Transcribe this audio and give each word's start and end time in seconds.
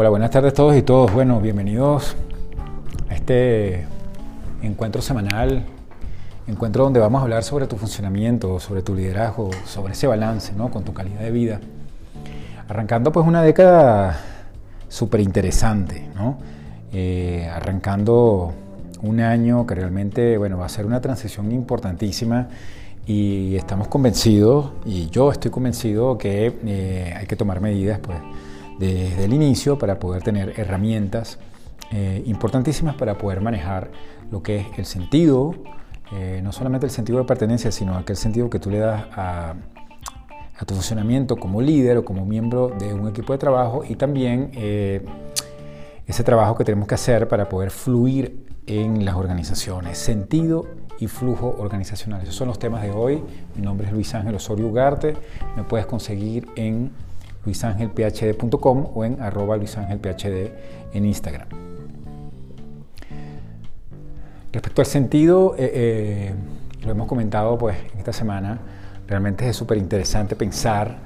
Hola, 0.00 0.08
buenas 0.08 0.30
tardes 0.30 0.54
a 0.54 0.54
todos 0.54 0.74
y 0.78 0.80
todos. 0.80 1.12
Bueno, 1.12 1.42
bienvenidos 1.42 2.16
a 3.10 3.14
este 3.14 3.84
encuentro 4.62 5.02
semanal, 5.02 5.66
encuentro 6.46 6.84
donde 6.84 6.98
vamos 6.98 7.20
a 7.20 7.24
hablar 7.24 7.42
sobre 7.42 7.66
tu 7.66 7.76
funcionamiento, 7.76 8.58
sobre 8.60 8.80
tu 8.80 8.94
liderazgo, 8.94 9.50
sobre 9.66 9.92
ese 9.92 10.06
balance 10.06 10.54
¿no? 10.56 10.70
con 10.70 10.84
tu 10.84 10.94
calidad 10.94 11.20
de 11.20 11.30
vida. 11.30 11.60
Arrancando 12.66 13.12
pues 13.12 13.26
una 13.26 13.42
década 13.42 14.18
súper 14.88 15.20
interesante, 15.20 16.08
¿no? 16.14 16.38
Eh, 16.94 17.46
arrancando 17.54 18.54
un 19.02 19.20
año 19.20 19.66
que 19.66 19.74
realmente 19.74 20.38
bueno, 20.38 20.56
va 20.56 20.64
a 20.64 20.70
ser 20.70 20.86
una 20.86 21.02
transición 21.02 21.52
importantísima 21.52 22.48
y 23.06 23.54
estamos 23.54 23.88
convencidos, 23.88 24.72
y 24.86 25.10
yo 25.10 25.30
estoy 25.30 25.50
convencido 25.50 26.16
que 26.16 26.58
eh, 26.64 27.14
hay 27.14 27.26
que 27.26 27.36
tomar 27.36 27.60
medidas 27.60 27.98
pues, 27.98 28.16
desde 28.80 29.24
el 29.26 29.34
inicio 29.34 29.78
para 29.78 29.98
poder 29.98 30.22
tener 30.22 30.58
herramientas 30.58 31.38
eh, 31.92 32.22
importantísimas 32.24 32.94
para 32.94 33.18
poder 33.18 33.42
manejar 33.42 33.90
lo 34.30 34.42
que 34.42 34.56
es 34.56 34.66
el 34.78 34.86
sentido, 34.86 35.54
eh, 36.12 36.40
no 36.42 36.50
solamente 36.50 36.86
el 36.86 36.92
sentido 36.92 37.18
de 37.18 37.24
pertenencia, 37.24 37.70
sino 37.72 37.96
aquel 37.96 38.16
sentido 38.16 38.48
que 38.48 38.58
tú 38.58 38.70
le 38.70 38.78
das 38.78 39.04
a, 39.12 39.54
tu 40.66 40.74
funcionamiento 40.74 41.36
como 41.36 41.62
líder 41.62 41.96
o 41.96 42.04
como 42.04 42.26
miembro 42.26 42.68
de 42.68 42.92
un 42.92 43.08
equipo 43.08 43.32
de 43.32 43.38
trabajo 43.38 43.82
y 43.88 43.96
también 43.96 44.50
eh, 44.54 45.02
ese 46.06 46.22
trabajo 46.22 46.54
que 46.54 46.64
tenemos 46.64 46.86
que 46.86 46.96
hacer 46.96 47.28
para 47.28 47.48
poder 47.48 47.70
fluir 47.70 48.46
en 48.66 49.06
las 49.06 49.14
organizaciones, 49.14 49.96
sentido 49.96 50.66
y 50.98 51.06
flujo 51.06 51.56
organizacional. 51.58 52.22
Esos 52.22 52.34
son 52.34 52.48
los 52.48 52.58
temas 52.58 52.82
de 52.82 52.90
hoy. 52.90 53.22
Mi 53.56 53.62
nombre 53.62 53.86
es 53.86 53.92
Luis 53.92 54.14
Ángel 54.14 54.34
Osorio 54.34 54.66
Ugarte. 54.66 55.16
Me 55.56 55.64
puedes 55.64 55.86
conseguir 55.86 56.46
en 56.56 56.92
luisangelphd.com 57.44 58.90
o 58.94 59.04
en 59.04 59.20
arroba 59.20 59.56
luisangelphd 59.56 60.52
en 60.92 61.04
Instagram. 61.04 61.48
Respecto 64.52 64.82
al 64.82 64.86
sentido, 64.86 65.54
eh, 65.56 65.70
eh, 65.72 66.34
lo 66.84 66.90
hemos 66.90 67.06
comentado 67.06 67.56
pues 67.56 67.76
esta 67.96 68.12
semana, 68.12 68.58
realmente 69.06 69.48
es 69.48 69.56
súper 69.56 69.78
interesante 69.78 70.34
pensar 70.34 70.98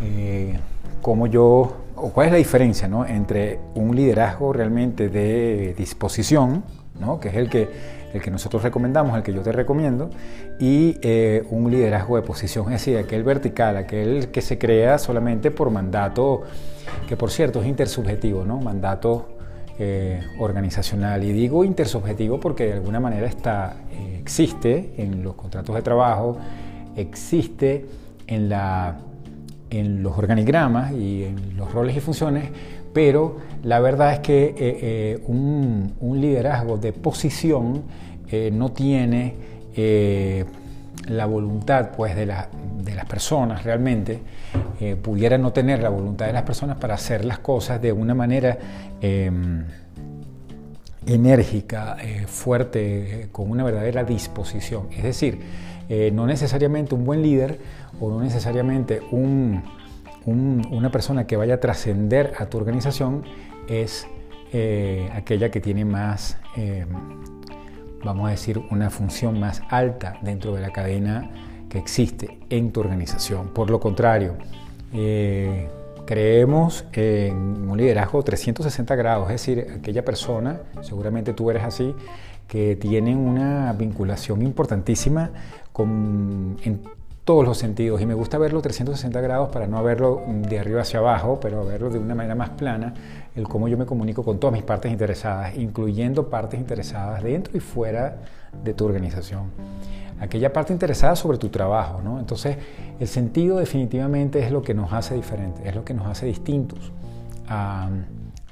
eh, 0.00 0.58
cómo 1.02 1.26
yo, 1.26 1.83
cuál 2.12 2.26
es 2.26 2.32
la 2.32 2.38
diferencia 2.38 2.88
¿no? 2.88 3.06
entre 3.06 3.60
un 3.74 3.94
liderazgo 3.94 4.52
realmente 4.52 5.08
de 5.08 5.74
disposición, 5.76 6.64
¿no? 7.00 7.20
que 7.20 7.28
es 7.28 7.34
el 7.36 7.48
que 7.48 8.04
el 8.14 8.22
que 8.22 8.30
nosotros 8.30 8.62
recomendamos, 8.62 9.16
el 9.16 9.24
que 9.24 9.32
yo 9.32 9.42
te 9.42 9.50
recomiendo, 9.50 10.08
y 10.60 10.96
eh, 11.02 11.44
un 11.50 11.68
liderazgo 11.68 12.14
de 12.14 12.22
posición, 12.22 12.66
es 12.66 12.80
decir, 12.80 12.96
aquel 12.96 13.24
vertical, 13.24 13.76
aquel 13.76 14.28
que 14.28 14.40
se 14.40 14.56
crea 14.56 14.98
solamente 14.98 15.50
por 15.50 15.70
mandato, 15.70 16.42
que 17.08 17.16
por 17.16 17.32
cierto 17.32 17.60
es 17.60 17.66
intersubjetivo, 17.66 18.44
¿no? 18.44 18.60
Mandato 18.60 19.30
eh, 19.80 20.22
organizacional. 20.38 21.24
Y 21.24 21.32
digo 21.32 21.64
intersubjetivo 21.64 22.38
porque 22.38 22.66
de 22.66 22.72
alguna 22.74 23.00
manera 23.00 23.26
está, 23.26 23.78
eh, 23.90 24.20
existe 24.20 24.94
en 24.96 25.24
los 25.24 25.34
contratos 25.34 25.74
de 25.74 25.82
trabajo, 25.82 26.38
existe 26.94 27.84
en, 28.28 28.48
la, 28.48 28.96
en 29.78 30.02
los 30.02 30.16
organigramas 30.16 30.92
y 30.92 31.24
en 31.24 31.56
los 31.56 31.72
roles 31.72 31.96
y 31.96 32.00
funciones, 32.00 32.50
pero 32.92 33.38
la 33.62 33.80
verdad 33.80 34.12
es 34.12 34.18
que 34.20 35.20
un, 35.26 35.94
un 36.00 36.20
liderazgo 36.20 36.76
de 36.76 36.92
posición 36.92 37.82
eh, 38.30 38.50
no 38.50 38.72
tiene 38.72 39.34
eh, 39.76 40.44
la 41.08 41.26
voluntad 41.26 41.90
pues, 41.96 42.16
de, 42.16 42.26
de, 42.26 42.94
las 42.94 43.04
personas 43.04 43.62
realmente, 43.62 44.20
eh, 44.80 44.96
pudiera 44.96 45.36
no 45.36 45.52
tener 45.52 45.82
la 45.82 45.90
voluntad 45.90 46.26
de 46.26 46.32
las 46.32 46.42
personas 46.42 46.78
para 46.78 46.94
hacer 46.94 47.24
las 47.24 47.38
cosas 47.40 47.82
de 47.82 47.92
una 47.92 48.14
manera 48.14 48.58
enérgica, 51.06 51.96
fuerte, 52.26 53.28
con 53.32 53.50
una 53.50 53.64
verdadera 53.64 54.04
disposición. 54.04 54.88
Es 54.92 55.02
decir, 55.02 55.40
no 56.12 56.26
necesariamente 56.26 56.94
un 56.94 57.04
buen 57.04 57.22
líder 57.22 57.58
o 58.00 58.10
no 58.10 58.20
necesariamente 58.20 59.00
una 59.10 60.90
persona 60.90 61.26
que 61.26 61.36
vaya 61.36 61.54
a 61.54 61.60
trascender 61.60 62.32
a 62.38 62.46
tu 62.46 62.58
organización 62.58 63.24
es 63.68 64.06
aquella 65.12 65.50
que 65.50 65.60
tiene 65.60 65.84
más 65.84 66.38
em, 66.56 66.88
vamos 68.04 68.28
a 68.28 68.30
decir, 68.30 68.62
una 68.70 68.90
función 68.90 69.40
más 69.40 69.62
alta 69.70 70.18
dentro 70.22 70.54
de 70.54 70.60
la 70.60 70.70
cadena 70.70 71.30
que 71.68 71.78
existe 71.78 72.38
en 72.50 72.70
tu 72.70 72.80
organización. 72.80 73.48
Por 73.48 73.70
lo 73.70 73.80
contrario, 73.80 74.36
eh, 74.92 75.68
creemos 76.06 76.84
en 76.92 77.68
un 77.68 77.76
liderazgo 77.76 78.22
360 78.22 78.94
grados, 78.96 79.30
es 79.30 79.40
decir, 79.40 79.66
aquella 79.78 80.04
persona, 80.04 80.60
seguramente 80.82 81.32
tú 81.32 81.50
eres 81.50 81.64
así, 81.64 81.94
que 82.48 82.76
tienen 82.76 83.18
una 83.18 83.72
vinculación 83.72 84.42
importantísima 84.42 85.30
con, 85.72 86.56
en 86.62 86.80
todos 87.24 87.44
los 87.44 87.58
sentidos. 87.58 88.00
Y 88.00 88.06
me 88.06 88.14
gusta 88.14 88.38
verlo 88.38 88.60
360 88.60 89.20
grados 89.20 89.48
para 89.50 89.66
no 89.66 89.82
verlo 89.82 90.22
de 90.26 90.58
arriba 90.58 90.82
hacia 90.82 91.00
abajo, 91.00 91.38
pero 91.40 91.64
verlo 91.64 91.90
de 91.90 91.98
una 91.98 92.14
manera 92.14 92.34
más 92.34 92.50
plana, 92.50 92.94
el 93.34 93.48
cómo 93.48 93.66
yo 93.68 93.78
me 93.78 93.86
comunico 93.86 94.22
con 94.22 94.38
todas 94.38 94.52
mis 94.52 94.62
partes 94.62 94.92
interesadas, 94.92 95.56
incluyendo 95.56 96.28
partes 96.28 96.60
interesadas 96.60 97.22
dentro 97.22 97.56
y 97.56 97.60
fuera 97.60 98.18
de 98.62 98.74
tu 98.74 98.84
organización. 98.84 99.50
Aquella 100.20 100.52
parte 100.52 100.72
interesada 100.72 101.16
sobre 101.16 101.38
tu 101.38 101.48
trabajo, 101.48 102.00
¿no? 102.02 102.18
Entonces, 102.18 102.56
el 103.00 103.08
sentido 103.08 103.58
definitivamente 103.58 104.38
es 104.38 104.50
lo 104.50 104.62
que 104.62 104.74
nos 104.74 104.92
hace 104.92 105.14
diferentes, 105.14 105.66
es 105.66 105.74
lo 105.74 105.84
que 105.84 105.94
nos 105.94 106.06
hace 106.06 106.26
distintos 106.26 106.92
a, 107.48 107.88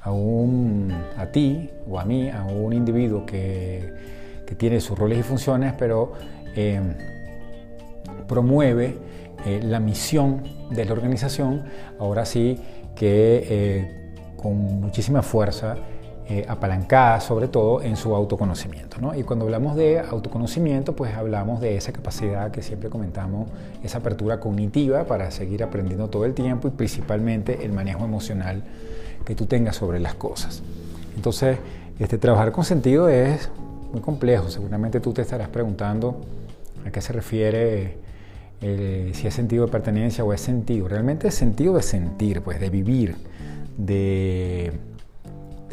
a, 0.03 1.25
ti 1.31 1.69
o 1.89 1.99
a 1.99 2.05
mí, 2.05 2.29
a 2.29 2.43
un 2.43 2.73
individuo 2.73 3.25
que, 3.25 3.93
que 4.45 4.55
tiene 4.55 4.81
sus 4.81 4.97
roles 4.97 5.19
y 5.19 5.23
funciones, 5.23 5.73
pero 5.77 6.13
eh, 6.55 6.81
promueve 8.27 8.97
eh, 9.45 9.59
la 9.63 9.79
misión 9.79 10.43
de 10.71 10.85
la 10.85 10.93
organización, 10.93 11.63
ahora 11.99 12.25
sí 12.25 12.59
que 12.95 13.47
eh, 13.49 14.13
con 14.37 14.55
muchísima 14.81 15.21
fuerza, 15.21 15.77
eh, 16.29 16.45
apalancada 16.47 17.19
sobre 17.19 17.47
todo 17.47 17.81
en 17.81 17.97
su 17.97 18.15
autoconocimiento. 18.15 18.97
Y 19.15 19.23
cuando 19.23 19.45
hablamos 19.45 19.75
de 19.75 19.99
autoconocimiento, 19.99 20.95
pues 20.95 21.13
hablamos 21.15 21.59
de 21.59 21.75
esa 21.75 21.91
capacidad 21.91 22.51
que 22.51 22.61
siempre 22.61 22.89
comentamos, 22.89 23.49
esa 23.83 23.97
apertura 23.97 24.39
cognitiva 24.39 25.03
para 25.03 25.31
seguir 25.31 25.63
aprendiendo 25.63 26.09
todo 26.09 26.25
el 26.25 26.33
tiempo 26.33 26.67
y 26.67 26.71
principalmente 26.71 27.65
el 27.65 27.73
manejo 27.73 28.05
emocional 28.05 28.63
que 29.25 29.35
tú 29.35 29.45
tengas 29.45 29.75
sobre 29.75 29.99
las 29.99 30.15
cosas. 30.15 30.63
Entonces, 31.15 31.57
este, 31.99 32.17
trabajar 32.17 32.51
con 32.51 32.63
sentido 32.63 33.09
es 33.09 33.49
muy 33.91 34.01
complejo. 34.01 34.49
Seguramente 34.49 34.99
tú 34.99 35.11
te 35.11 35.21
estarás 35.21 35.49
preguntando 35.49 36.21
a 36.85 36.91
qué 36.91 37.01
se 37.01 37.13
refiere 37.13 37.97
si 38.61 39.27
es 39.27 39.33
sentido 39.33 39.65
de 39.65 39.71
pertenencia 39.71 40.23
o 40.23 40.31
es 40.31 40.39
sentido. 40.39 40.87
Realmente 40.87 41.27
es 41.27 41.35
sentido 41.35 41.73
de 41.73 41.81
sentir, 41.81 42.41
pues 42.41 42.61
de 42.61 42.69
vivir 42.69 43.17
de, 43.77 44.71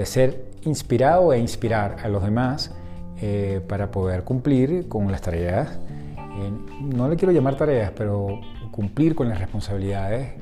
ser 0.06 0.44
inspirado 0.64 1.32
e 1.32 1.38
inspirar 1.38 1.96
a 2.02 2.08
los 2.08 2.22
demás 2.22 2.72
eh, 3.20 3.60
para 3.68 3.90
poder 3.90 4.24
cumplir 4.24 4.88
con 4.88 5.10
las 5.10 5.20
tareas, 5.20 5.78
eh, 6.16 6.52
no 6.80 7.08
le 7.08 7.16
quiero 7.16 7.32
llamar 7.32 7.56
tareas, 7.56 7.92
pero 7.96 8.40
cumplir 8.70 9.14
con 9.14 9.28
las 9.28 9.38
responsabilidades 9.38 10.32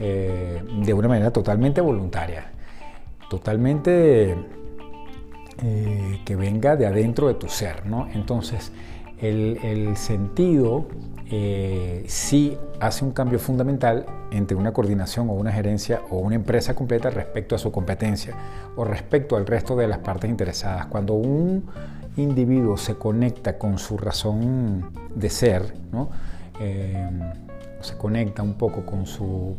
eh, 0.00 0.62
de 0.84 0.94
una 0.94 1.08
manera 1.08 1.30
totalmente 1.30 1.80
voluntaria, 1.80 2.52
totalmente 3.30 4.36
que 6.24 6.36
venga 6.36 6.76
de 6.76 6.86
adentro 6.86 7.26
de 7.26 7.34
tu 7.34 7.48
ser, 7.48 7.84
¿no? 7.84 8.06
Entonces, 8.14 8.70
el, 9.20 9.96
sentido 9.96 10.86
eh, 11.30 12.04
sí 12.06 12.56
hace 12.80 13.04
un 13.04 13.12
cambio 13.12 13.38
fundamental 13.38 14.06
entre 14.30 14.56
una 14.56 14.72
coordinación 14.72 15.28
o 15.28 15.32
una 15.32 15.52
gerencia 15.52 16.02
o 16.10 16.18
una 16.18 16.36
empresa 16.36 16.74
completa 16.74 17.10
respecto 17.10 17.54
a 17.54 17.58
su 17.58 17.70
competencia 17.70 18.34
o 18.76 18.84
respecto 18.84 19.36
al 19.36 19.46
resto 19.46 19.76
de 19.76 19.88
las 19.88 19.98
partes 19.98 20.30
interesadas. 20.30 20.86
Cuando 20.86 21.14
un 21.14 21.64
individuo 22.16 22.76
se 22.76 22.94
conecta 22.96 23.58
con 23.58 23.78
su 23.78 23.96
razón 23.96 24.90
de 25.14 25.30
ser, 25.30 25.74
¿no? 25.92 26.10
Eh, 26.60 27.08
se 27.80 27.96
conecta 27.96 28.42
un 28.42 28.54
poco 28.54 28.84
con 28.84 29.06
su 29.06 29.56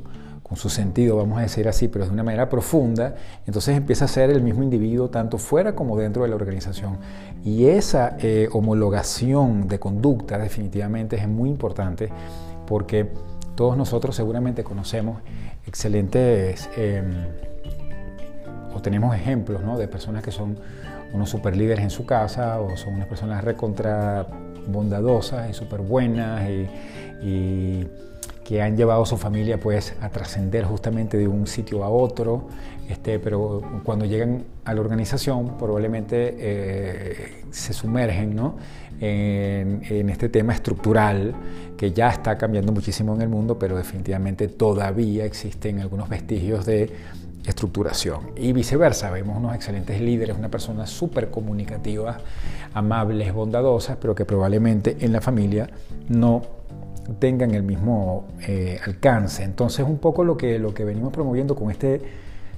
con 0.49 0.57
su 0.57 0.69
sentido, 0.69 1.15
vamos 1.15 1.37
a 1.37 1.41
decir 1.43 1.67
así, 1.67 1.87
pero 1.87 2.05
de 2.05 2.11
una 2.11 2.23
manera 2.23 2.49
profunda, 2.49 3.13
entonces 3.45 3.77
empieza 3.77 4.05
a 4.05 4.07
ser 4.07 4.31
el 4.31 4.41
mismo 4.41 4.63
individuo 4.63 5.09
tanto 5.09 5.37
fuera 5.37 5.75
como 5.75 5.95
dentro 5.95 6.23
de 6.23 6.29
la 6.29 6.35
organización. 6.35 6.97
Y 7.45 7.67
esa 7.67 8.17
eh, 8.19 8.49
homologación 8.51 9.67
de 9.67 9.79
conducta 9.79 10.39
definitivamente 10.39 11.17
es 11.17 11.27
muy 11.27 11.49
importante 11.49 12.09
porque 12.65 13.11
todos 13.53 13.77
nosotros 13.77 14.15
seguramente 14.15 14.63
conocemos 14.63 15.21
excelentes 15.67 16.67
em, 16.75 17.13
o 18.73 18.81
tenemos 18.81 19.15
ejemplos 19.15 19.61
¿no? 19.61 19.77
de 19.77 19.87
personas 19.87 20.23
que 20.23 20.31
son 20.31 20.57
unos 21.13 21.29
super 21.29 21.55
líderes 21.55 21.83
en 21.83 21.91
su 21.91 22.07
casa 22.07 22.59
o 22.59 22.75
son 22.75 22.95
unas 22.95 23.07
personas 23.07 23.43
recontra 23.43 24.25
bondadosas 24.67 25.47
y 25.49 25.53
súper 25.53 25.81
buenas 25.81 26.41
que 28.49 28.63
han 28.63 28.75
llevado 28.75 29.03
a 29.03 29.05
su 29.05 29.15
familia 29.15 29.59
pues 29.59 29.93
a 30.01 30.09
trascender 30.09 30.65
justamente 30.65 31.17
de 31.17 31.27
un 31.27 31.45
sitio 31.45 31.83
a 31.83 31.89
otro, 31.89 32.47
este, 32.89 33.19
pero 33.19 33.61
cuando 33.83 34.05
llegan 34.05 34.43
a 34.65 34.73
la 34.73 34.81
organización 34.81 35.55
probablemente 35.59 36.35
eh, 36.39 37.43
se 37.51 37.73
sumergen 37.73 38.35
¿no? 38.35 38.55
en, 38.99 39.83
en, 39.87 40.09
este 40.09 40.29
tema 40.29 40.53
estructural 40.53 41.35
que 41.77 41.91
ya 41.91 42.09
está 42.09 42.39
cambiando 42.39 42.71
muchísimo 42.71 43.13
en 43.13 43.21
el 43.21 43.29
mundo, 43.29 43.59
pero 43.59 43.77
definitivamente 43.77 44.47
todavía 44.47 45.25
existen 45.25 45.79
algunos 45.79 46.09
vestigios 46.09 46.65
de 46.65 46.91
estructuración. 47.45 48.31
Y 48.35 48.51
viceversa, 48.51 49.11
vemos 49.11 49.37
unos 49.37 49.53
excelentes 49.53 50.01
líderes, 50.01 50.35
una 50.35 50.49
persona 50.49 50.87
súper 50.87 51.29
comunicativa, 51.29 52.17
amables, 52.73 53.31
bondadosas, 53.31 53.97
pero 54.01 54.15
que 54.15 54.25
probablemente 54.25 54.97
en 55.01 55.11
la 55.11 55.21
familia 55.21 55.69
no 56.07 56.58
tengan 57.19 57.53
el 57.53 57.63
mismo 57.63 58.25
eh, 58.47 58.79
alcance. 58.85 59.43
Entonces 59.43 59.85
un 59.87 59.97
poco 59.97 60.23
lo 60.23 60.37
que, 60.37 60.59
lo 60.59 60.73
que 60.73 60.83
venimos 60.83 61.11
promoviendo 61.11 61.55
con 61.55 61.71
este 61.71 62.01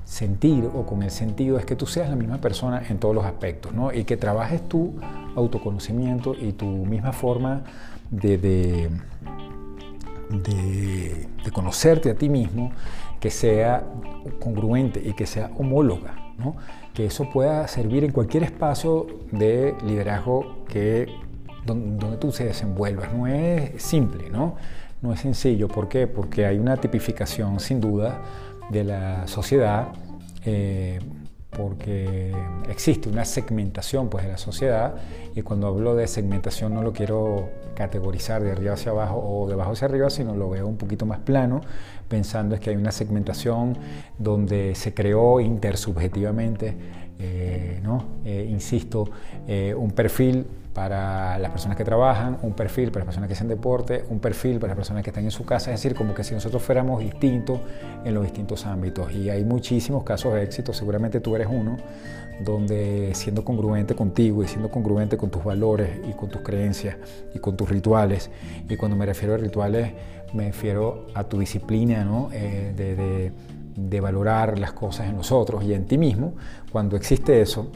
sentir 0.06 0.66
o 0.66 0.86
con 0.86 1.04
el 1.04 1.12
sentido 1.12 1.58
es 1.58 1.66
que 1.66 1.76
tú 1.76 1.86
seas 1.86 2.10
la 2.10 2.16
misma 2.16 2.40
persona 2.40 2.84
en 2.90 2.98
todos 2.98 3.16
los 3.16 3.24
aspectos 3.24 3.74
¿no? 3.74 3.94
y 3.94 4.04
que 4.04 4.18
trabajes 4.18 4.68
tu 4.68 4.94
autoconocimiento 5.36 6.36
y 6.40 6.52
tu 6.54 6.66
misma 6.66 7.14
forma 7.14 7.62
de, 8.10 8.38
de, 8.38 8.90
de 10.30 11.52
conocerte 11.54 12.10
a 12.10 12.16
ti 12.16 12.28
mismo 12.28 12.72
que 13.22 13.30
sea 13.30 13.86
congruente 14.40 15.02
y 15.04 15.14
que 15.14 15.26
sea 15.26 15.52
homóloga, 15.58 16.34
¿no? 16.38 16.56
que 16.94 17.06
eso 17.06 17.30
pueda 17.30 17.68
servir 17.68 18.04
en 18.04 18.12
cualquier 18.12 18.44
espacio 18.44 19.08
de 19.32 19.76
liderazgo 19.86 20.66
que, 20.68 21.08
donde, 21.66 22.18
tú 22.18 22.32
se 22.32 22.46
desenvuelvas. 22.46 23.14
No 23.14 23.28
es 23.28 23.82
simple, 23.82 24.30
¿no? 24.30 24.56
no 25.02 25.14
es 25.14 25.20
sencillo. 25.20 25.68
¿Por 25.68 25.90
qué? 25.90 26.08
Porque 26.08 26.46
hay 26.46 26.60
una 26.60 26.78
tipificación 26.78 27.60
sin 27.60 27.82
duda 27.82 28.22
de 28.70 28.84
la 28.84 29.28
sociedad. 29.28 29.90
Eh, 30.46 31.00
porque 31.52 32.34
existe 32.70 33.10
una 33.10 33.26
segmentación 33.26 34.10
pues, 34.10 34.24
de 34.24 34.32
la 34.32 34.38
sociedad 34.38 34.96
y 35.36 35.42
cuando 35.42 35.68
hablo 35.68 35.96
de 35.96 36.08
segmentación 36.08 36.74
no 36.74 36.82
lo 36.82 36.94
quiero 36.94 37.50
categorizar 37.76 38.42
de 38.42 38.52
arriba 38.52 38.74
hacia 38.74 38.92
abajo 38.92 39.20
o 39.20 39.48
de 39.48 39.54
abajo 39.54 39.74
hacia 39.74 39.88
arriba, 39.88 40.10
sino 40.10 40.34
lo 40.34 40.50
veo 40.50 40.66
un 40.66 40.78
poquito 40.78 41.06
más 41.06 41.20
plano, 41.20 41.62
pensando 42.08 42.56
es 42.56 42.62
que 42.62 42.70
hay 42.70 42.78
una 42.78 42.92
segmentación 42.92 43.78
donde 44.18 44.76
se 44.76 44.94
creó 44.94 45.42
intersubjetivamente, 45.42 46.76
eh, 47.20 47.80
¿no? 47.84 48.06
Eh, 48.24 48.48
insisto, 48.50 49.10
eh, 49.46 49.76
un 49.78 49.92
perfil 49.92 50.46
para 50.74 51.38
las 51.38 51.52
personas 51.52 51.76
que 51.76 51.84
trabajan, 51.84 52.38
un 52.44 52.54
perfil 52.54 52.92
para 52.92 53.00
las 53.00 53.08
personas 53.08 53.28
que 53.28 53.34
hacen 53.34 53.48
deporte, 53.48 54.06
un 54.10 54.20
perfil 54.20 54.58
para 54.60 54.70
las 54.70 54.78
personas 54.78 55.04
que 55.04 55.10
están 55.10 55.26
en 55.26 55.32
su 55.32 55.46
casa, 55.46 55.72
es 55.74 55.82
decir, 55.82 55.96
como 55.96 56.14
que 56.14 56.24
si 56.24 56.34
nosotros 56.34 56.62
fuéramos 56.62 57.02
distintos 57.02 57.60
en 58.06 58.14
los 58.14 58.24
distintos 58.24 58.66
ámbitos. 58.66 59.12
Y 59.12 59.30
hay 59.30 59.44
muchísimos 59.44 60.04
casos 60.04 60.34
de 60.34 60.44
éxito, 60.44 60.72
seguramente 60.72 61.20
tú 61.20 61.36
eres 61.36 61.48
uno, 61.52 61.78
donde 62.40 63.12
siendo 63.14 63.44
congruente 63.44 63.96
contigo 63.96 64.44
y 64.44 64.48
siendo 64.48 64.72
congruente 64.72 65.18
con 65.18 65.30
tus 65.30 65.44
valores 65.44 65.90
y 66.10 66.14
con 66.14 66.30
tus 66.30 66.42
creencias 66.42 66.96
y 67.34 67.40
con 67.40 67.58
tus 67.58 67.70
rituales, 67.70 68.30
y 68.70 68.76
cuando 68.78 68.96
me 68.96 69.06
refiero 69.06 69.34
a 69.34 69.38
rituales, 69.38 69.92
me 70.34 70.48
refiero 70.48 71.08
a 71.14 71.26
tu 71.26 71.38
disciplina, 71.38 72.06
¿no? 72.06 72.30
Eh, 72.32 72.74
de, 72.76 73.32
de 73.76 74.00
valorar 74.00 74.58
las 74.58 74.72
cosas 74.72 75.10
en 75.10 75.18
nosotros 75.18 75.64
y 75.66 75.74
en 75.74 75.86
ti 75.86 75.98
mismo, 75.98 76.34
cuando 76.72 76.96
existe 76.96 77.42
eso, 77.42 77.70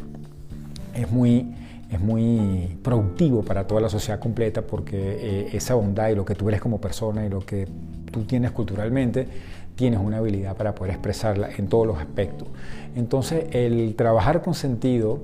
es 0.93 1.11
muy 1.11 1.53
es 1.91 1.99
muy 1.99 2.77
productivo 2.81 3.43
para 3.43 3.67
toda 3.67 3.81
la 3.81 3.89
sociedad 3.89 4.19
completa 4.19 4.61
porque 4.61 4.97
eh, 4.97 5.49
esa 5.53 5.75
bondad 5.75 6.09
y 6.09 6.15
lo 6.15 6.25
que 6.25 6.35
tú 6.35 6.49
eres 6.49 6.61
como 6.61 6.79
persona 6.79 7.25
y 7.25 7.29
lo 7.29 7.39
que 7.45 7.67
tú 8.11 8.23
tienes 8.23 8.51
culturalmente, 8.51 9.27
tienes 9.75 9.99
una 9.99 10.17
habilidad 10.17 10.55
para 10.55 10.73
poder 10.73 10.93
expresarla 10.93 11.49
en 11.57 11.67
todos 11.67 11.85
los 11.85 11.97
aspectos. 11.97 12.47
Entonces, 12.95 13.45
el 13.51 13.95
trabajar 13.95 14.41
con 14.41 14.53
sentido 14.53 15.19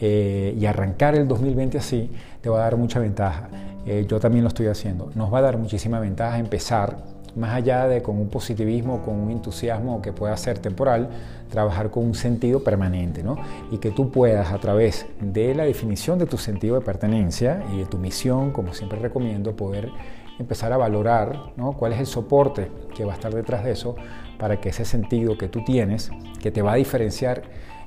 eh, 0.00 0.56
y 0.58 0.66
arrancar 0.66 1.14
el 1.14 1.28
2020 1.28 1.78
así 1.78 2.10
te 2.40 2.48
va 2.48 2.58
a 2.58 2.62
dar 2.62 2.76
mucha 2.76 2.98
ventaja. 2.98 3.48
Eh, 3.86 4.06
yo 4.08 4.18
también 4.18 4.44
lo 4.44 4.48
estoy 4.48 4.66
haciendo. 4.66 5.10
Nos 5.14 5.32
va 5.32 5.38
a 5.38 5.42
dar 5.42 5.58
muchísima 5.58 6.00
ventaja 6.00 6.38
empezar 6.38 6.96
más 7.36 7.54
allá 7.54 7.88
de 7.88 8.02
con 8.02 8.18
un 8.18 8.28
positivismo, 8.28 9.02
con 9.02 9.14
un 9.14 9.30
entusiasmo 9.30 10.02
que 10.02 10.12
pueda 10.12 10.36
ser 10.36 10.58
temporal, 10.58 11.08
trabajar 11.50 11.90
con 11.90 12.04
un 12.04 12.14
sentido 12.14 12.62
permanente, 12.62 13.22
¿no? 13.22 13.36
Y 13.70 13.78
que 13.78 13.90
tú 13.90 14.10
puedas 14.10 14.52
a 14.52 14.58
través 14.58 15.06
de 15.20 15.54
la 15.54 15.64
definición 15.64 16.18
de 16.18 16.26
tu 16.26 16.38
sentido 16.38 16.74
de 16.76 16.82
pertenencia 16.82 17.62
y 17.72 17.78
de 17.78 17.86
tu 17.86 17.98
misión, 17.98 18.50
como 18.50 18.74
siempre 18.74 18.98
recomiendo, 18.98 19.54
poder 19.56 19.88
empezar 20.38 20.72
a 20.72 20.76
valorar 20.76 21.52
¿no? 21.56 21.72
cuál 21.72 21.92
es 21.92 22.00
el 22.00 22.06
soporte 22.06 22.70
que 22.94 23.04
va 23.04 23.12
a 23.12 23.14
estar 23.14 23.32
detrás 23.34 23.64
de 23.64 23.72
eso 23.72 23.96
para 24.38 24.60
que 24.60 24.70
ese 24.70 24.84
sentido 24.84 25.38
que 25.38 25.48
tú 25.48 25.64
tienes, 25.64 26.10
que 26.40 26.50
te 26.50 26.62
va 26.62 26.72
a 26.72 26.76
diferenciar 26.76 27.42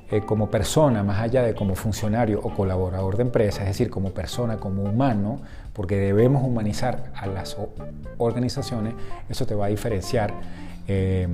eh, 0.08 0.20
como 0.20 0.48
persona, 0.48 1.02
más 1.02 1.18
allá 1.18 1.42
de 1.42 1.56
como 1.56 1.74
funcionario 1.74 2.38
o 2.40 2.54
colaborador 2.54 3.16
de 3.16 3.22
empresa, 3.22 3.62
es 3.62 3.68
decir, 3.68 3.90
como 3.90 4.10
persona, 4.10 4.56
como 4.58 4.84
humano, 4.84 5.40
porque 5.72 5.96
debemos 5.96 6.44
humanizar 6.44 7.10
a 7.16 7.26
las 7.26 7.56
organizaciones, 8.16 8.94
eso 9.28 9.46
te 9.46 9.56
va 9.56 9.66
a 9.66 9.68
diferenciar, 9.68 10.32
eh, 10.86 11.26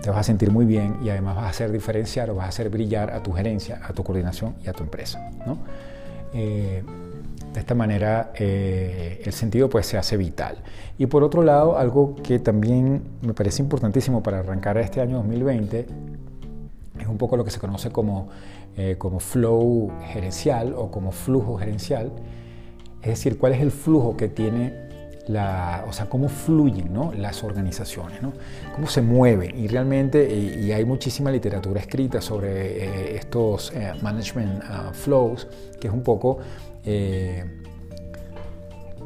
te 0.00 0.08
vas 0.08 0.20
a 0.20 0.22
sentir 0.22 0.50
muy 0.50 0.64
bien 0.64 0.96
y 1.04 1.10
además 1.10 1.36
vas 1.36 1.44
a 1.44 1.48
hacer 1.50 1.72
diferenciar 1.72 2.30
o 2.30 2.36
vas 2.36 2.46
a 2.46 2.48
hacer 2.48 2.70
brillar 2.70 3.10
a 3.10 3.22
tu 3.22 3.32
gerencia, 3.32 3.80
a 3.86 3.92
tu 3.92 4.02
coordinación 4.02 4.54
y 4.64 4.68
a 4.68 4.72
tu 4.72 4.82
empresa. 4.82 5.30
Eh, 6.32 6.82
de 7.52 7.60
esta 7.60 7.74
manera 7.74 8.30
el 8.34 9.32
sentido 9.32 9.68
pues 9.68 9.84
se 9.84 9.98
hace 9.98 10.16
vital. 10.16 10.56
Y 10.96 11.06
por 11.06 11.22
otro 11.22 11.42
lado, 11.42 11.76
algo 11.76 12.16
que 12.22 12.38
también 12.38 13.02
me 13.20 13.34
parece 13.34 13.62
importantísimo 13.62 14.22
para 14.22 14.38
arrancar 14.38 14.78
este 14.78 15.02
año 15.02 15.16
2020 15.16 15.86
es 16.98 17.06
un 17.06 17.18
poco 17.18 17.36
lo 17.36 17.44
que 17.44 17.50
se 17.50 17.60
conoce 17.60 17.90
como, 17.90 18.28
eh, 18.76 18.96
como 18.98 19.20
flow 19.20 19.92
gerencial 20.12 20.74
o 20.76 20.90
como 20.90 21.12
flujo 21.12 21.56
gerencial. 21.56 22.12
Es 23.02 23.10
decir, 23.10 23.38
cuál 23.38 23.52
es 23.52 23.60
el 23.60 23.70
flujo 23.70 24.16
que 24.16 24.28
tiene 24.28 24.88
la, 25.28 25.84
o 25.88 25.92
sea, 25.92 26.06
cómo 26.08 26.28
fluyen 26.28 26.92
¿no? 26.92 27.12
las 27.12 27.44
organizaciones, 27.44 28.20
¿no? 28.20 28.32
cómo 28.74 28.88
se 28.88 29.00
mueven. 29.00 29.56
Y 29.58 29.68
realmente, 29.68 30.34
y, 30.34 30.72
hay 30.72 30.84
muchísima 30.84 31.30
literatura 31.30 31.80
escrita 31.80 32.20
sobre 32.20 32.84
eh, 32.84 33.16
estos 33.16 33.72
eh, 33.74 33.92
management 34.02 34.62
uh, 34.64 34.92
flows, 34.92 35.46
que 35.80 35.88
es 35.88 35.94
un 35.94 36.02
poco 36.02 36.38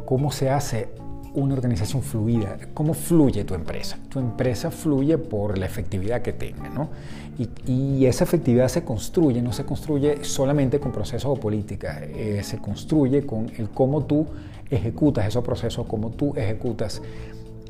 cómo 0.05 0.31
se 0.31 0.49
hace 0.49 0.89
una 1.35 1.55
organización 1.55 2.03
fluida. 2.03 2.57
¿Cómo 2.75 2.95
fluye 2.95 3.45
tu 3.45 3.55
empresa? 3.55 3.99
Tu 4.09 4.19
empresa 4.19 4.71
fluye 4.71 5.19
por 5.19 5.59
la 5.59 5.67
efectividad 5.67 6.23
que 6.23 6.33
tenga, 6.33 6.69
¿no? 6.69 6.89
Y, 7.67 8.07
esa 8.07 8.25
efectividad 8.25 8.69
se 8.69 8.85
construye, 8.85 9.43
no 9.43 9.53
se 9.53 9.65
construye 9.65 10.25
solamente 10.25 10.79
con 10.79 10.93
procesos 10.93 11.37
o 11.37 11.41
políticas, 11.41 12.03
eh, 12.03 12.41
se 12.45 12.59
construye 12.59 13.27
con 13.27 13.51
el 13.57 13.71
cómo 13.71 14.05
tú 14.05 14.27
ejecutas 14.71 15.27
esos 15.27 15.43
procesos, 15.43 15.87
cómo 15.87 16.11
tú 16.11 16.35
ejecutas 16.37 17.03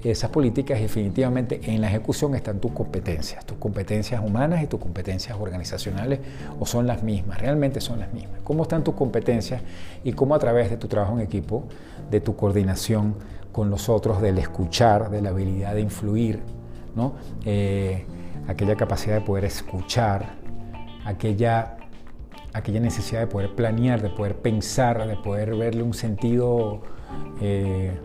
esas 0.03 0.29
políticas 0.31 0.81
definitivamente 0.81 1.61
en 1.65 1.81
la 1.81 1.89
ejecución 1.89 2.35
están 2.35 2.61
tus 2.61 2.73
competencias, 2.73 3.47
tus 3.47 3.57
competencias 3.57 4.23
humanas 4.23 4.63
y 4.63 4.67
tus 4.67 4.79
competencias 4.79 5.39
organizacionales 5.41 6.21
o 6.61 6.67
son 6.67 6.87
las 6.87 7.03
mismas, 7.03 7.41
realmente 7.41 7.81
son 7.81 8.01
las 8.01 8.13
mismas. 8.13 8.41
¿Cómo 8.45 8.65
están 8.65 8.85
tus 8.85 8.95
competencias 8.95 9.63
y 10.03 10.13
cómo 10.13 10.35
a 10.35 10.39
través 10.39 10.69
de 10.69 10.77
tu 10.77 10.89
trabajo 10.89 11.15
en 11.15 11.21
equipo, 11.21 11.65
de 12.11 12.21
tu 12.21 12.37
coordinación 12.37 13.15
con 13.55 13.71
los 13.71 13.89
otros, 13.89 14.21
del 14.21 14.39
escuchar, 14.39 15.11
de 15.11 15.23
la 15.23 15.31
habilidad 15.31 15.75
de 15.75 15.81
influir, 15.81 16.41
¿no? 16.97 17.15
Eh, 17.45 18.05
aquella 18.49 18.75
capacidad 18.75 19.15
de 19.15 19.21
poder 19.21 19.45
escuchar, 19.45 20.35
aquella, 21.05 21.77
aquella 22.53 22.81
necesidad 22.81 23.21
de 23.21 23.29
poder 23.29 23.55
planear, 23.55 24.03
de 24.03 24.11
poder 24.11 24.39
pensar, 24.39 25.07
de 25.07 25.17
poder 25.17 25.55
verle 25.55 25.85
un 25.85 25.95
sentido 25.95 26.83
eh, 27.41 27.97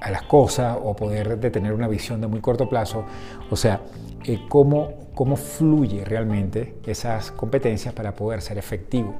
a 0.00 0.10
las 0.10 0.22
cosas 0.22 0.78
o 0.82 0.96
poder 0.96 1.38
de 1.38 1.50
tener 1.50 1.74
una 1.74 1.88
visión 1.88 2.22
de 2.22 2.26
muy 2.26 2.40
corto 2.40 2.70
plazo. 2.70 3.04
O 3.50 3.56
sea, 3.56 3.82
eh, 4.24 4.46
cómo, 4.48 5.10
cómo 5.14 5.36
fluye 5.36 6.06
realmente 6.06 6.76
esas 6.86 7.32
competencias 7.32 7.92
para 7.92 8.14
poder 8.14 8.40
ser 8.40 8.56
efectivo, 8.56 9.16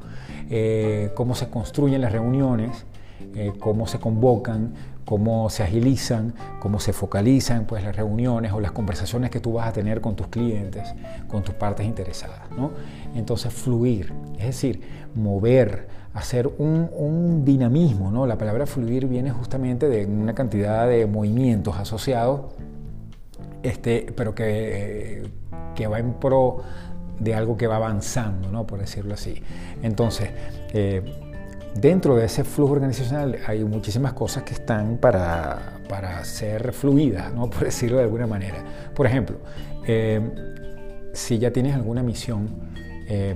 cómo 1.15 1.35
se 1.35 1.51
construyen 1.51 2.01
las 2.01 2.13
reuniones, 2.13 2.87
eh, 3.35 3.53
cómo 3.59 3.87
se 3.87 3.99
convocan, 3.99 4.75
cómo 5.05 5.51
se 5.51 5.63
agilizan, 5.65 6.35
cómo 6.61 6.79
se 6.79 6.93
focalizan 6.93 7.65
pues, 7.65 7.83
las 7.83 7.97
reuniones 7.97 8.53
o 8.53 8.61
las 8.61 8.73
conversaciones 8.73 9.31
que 9.31 9.41
tú 9.41 9.55
vas 9.55 9.69
a 9.69 9.73
tener 9.73 10.01
con 10.01 10.15
tus 10.15 10.29
clientes, 10.29 10.95
con 11.29 11.43
tus 11.43 11.55
partes 11.55 11.85
interesadas. 11.87 12.51
¿no? 12.57 12.71
Entonces, 13.15 13.53
fluir, 13.53 14.13
es 14.39 14.47
decir, 14.47 14.81
mover, 15.15 15.89
hacer 16.15 16.47
un, 16.47 17.45
dinamismo. 17.45 18.11
¿no? 18.11 18.27
La 18.27 18.39
palabra 18.39 18.67
fluir 18.67 19.07
viene 19.07 19.31
justamente 19.31 19.89
de 19.89 20.07
una 20.07 20.35
cantidad 20.35 20.87
de 20.87 21.07
movimientos 21.07 21.77
asociados, 21.77 22.53
este, 23.63 24.13
pero 24.17 24.35
que, 24.35 25.29
que 25.75 25.87
va 25.87 25.99
en 25.99 26.15
pro 26.15 26.63
de 27.19 27.35
algo 27.35 27.57
que 27.57 27.67
va 27.67 27.77
avanzando, 27.77 28.51
¿no? 28.51 28.67
por 28.67 28.79
decirlo 28.79 29.15
así. 29.15 29.43
Entonces, 29.83 30.31
eh, 30.73 31.30
dentro 31.75 32.17
de 32.17 32.27
ese 32.27 32.45
flujo 32.45 32.73
organizacional 32.73 33.39
hay 33.47 33.65
muchísimas 33.65 34.13
cosas 34.13 34.43
que 34.43 34.55
están 34.55 34.99
para, 34.99 35.81
para 35.89 36.25
ser 36.25 36.73
fluidas, 36.73 37.33
¿no? 37.33 37.49
por 37.51 37.65
decirlo 37.65 37.99
de 37.99 38.05
alguna 38.05 38.27
manera. 38.27 38.65
Por 38.95 39.07
ejemplo, 39.07 39.37
eh, 39.87 40.21
si 41.13 41.39
ya 41.39 41.53
tienes 41.53 41.75
alguna 41.75 42.03
misión 42.03 42.49
eh, 43.09 43.35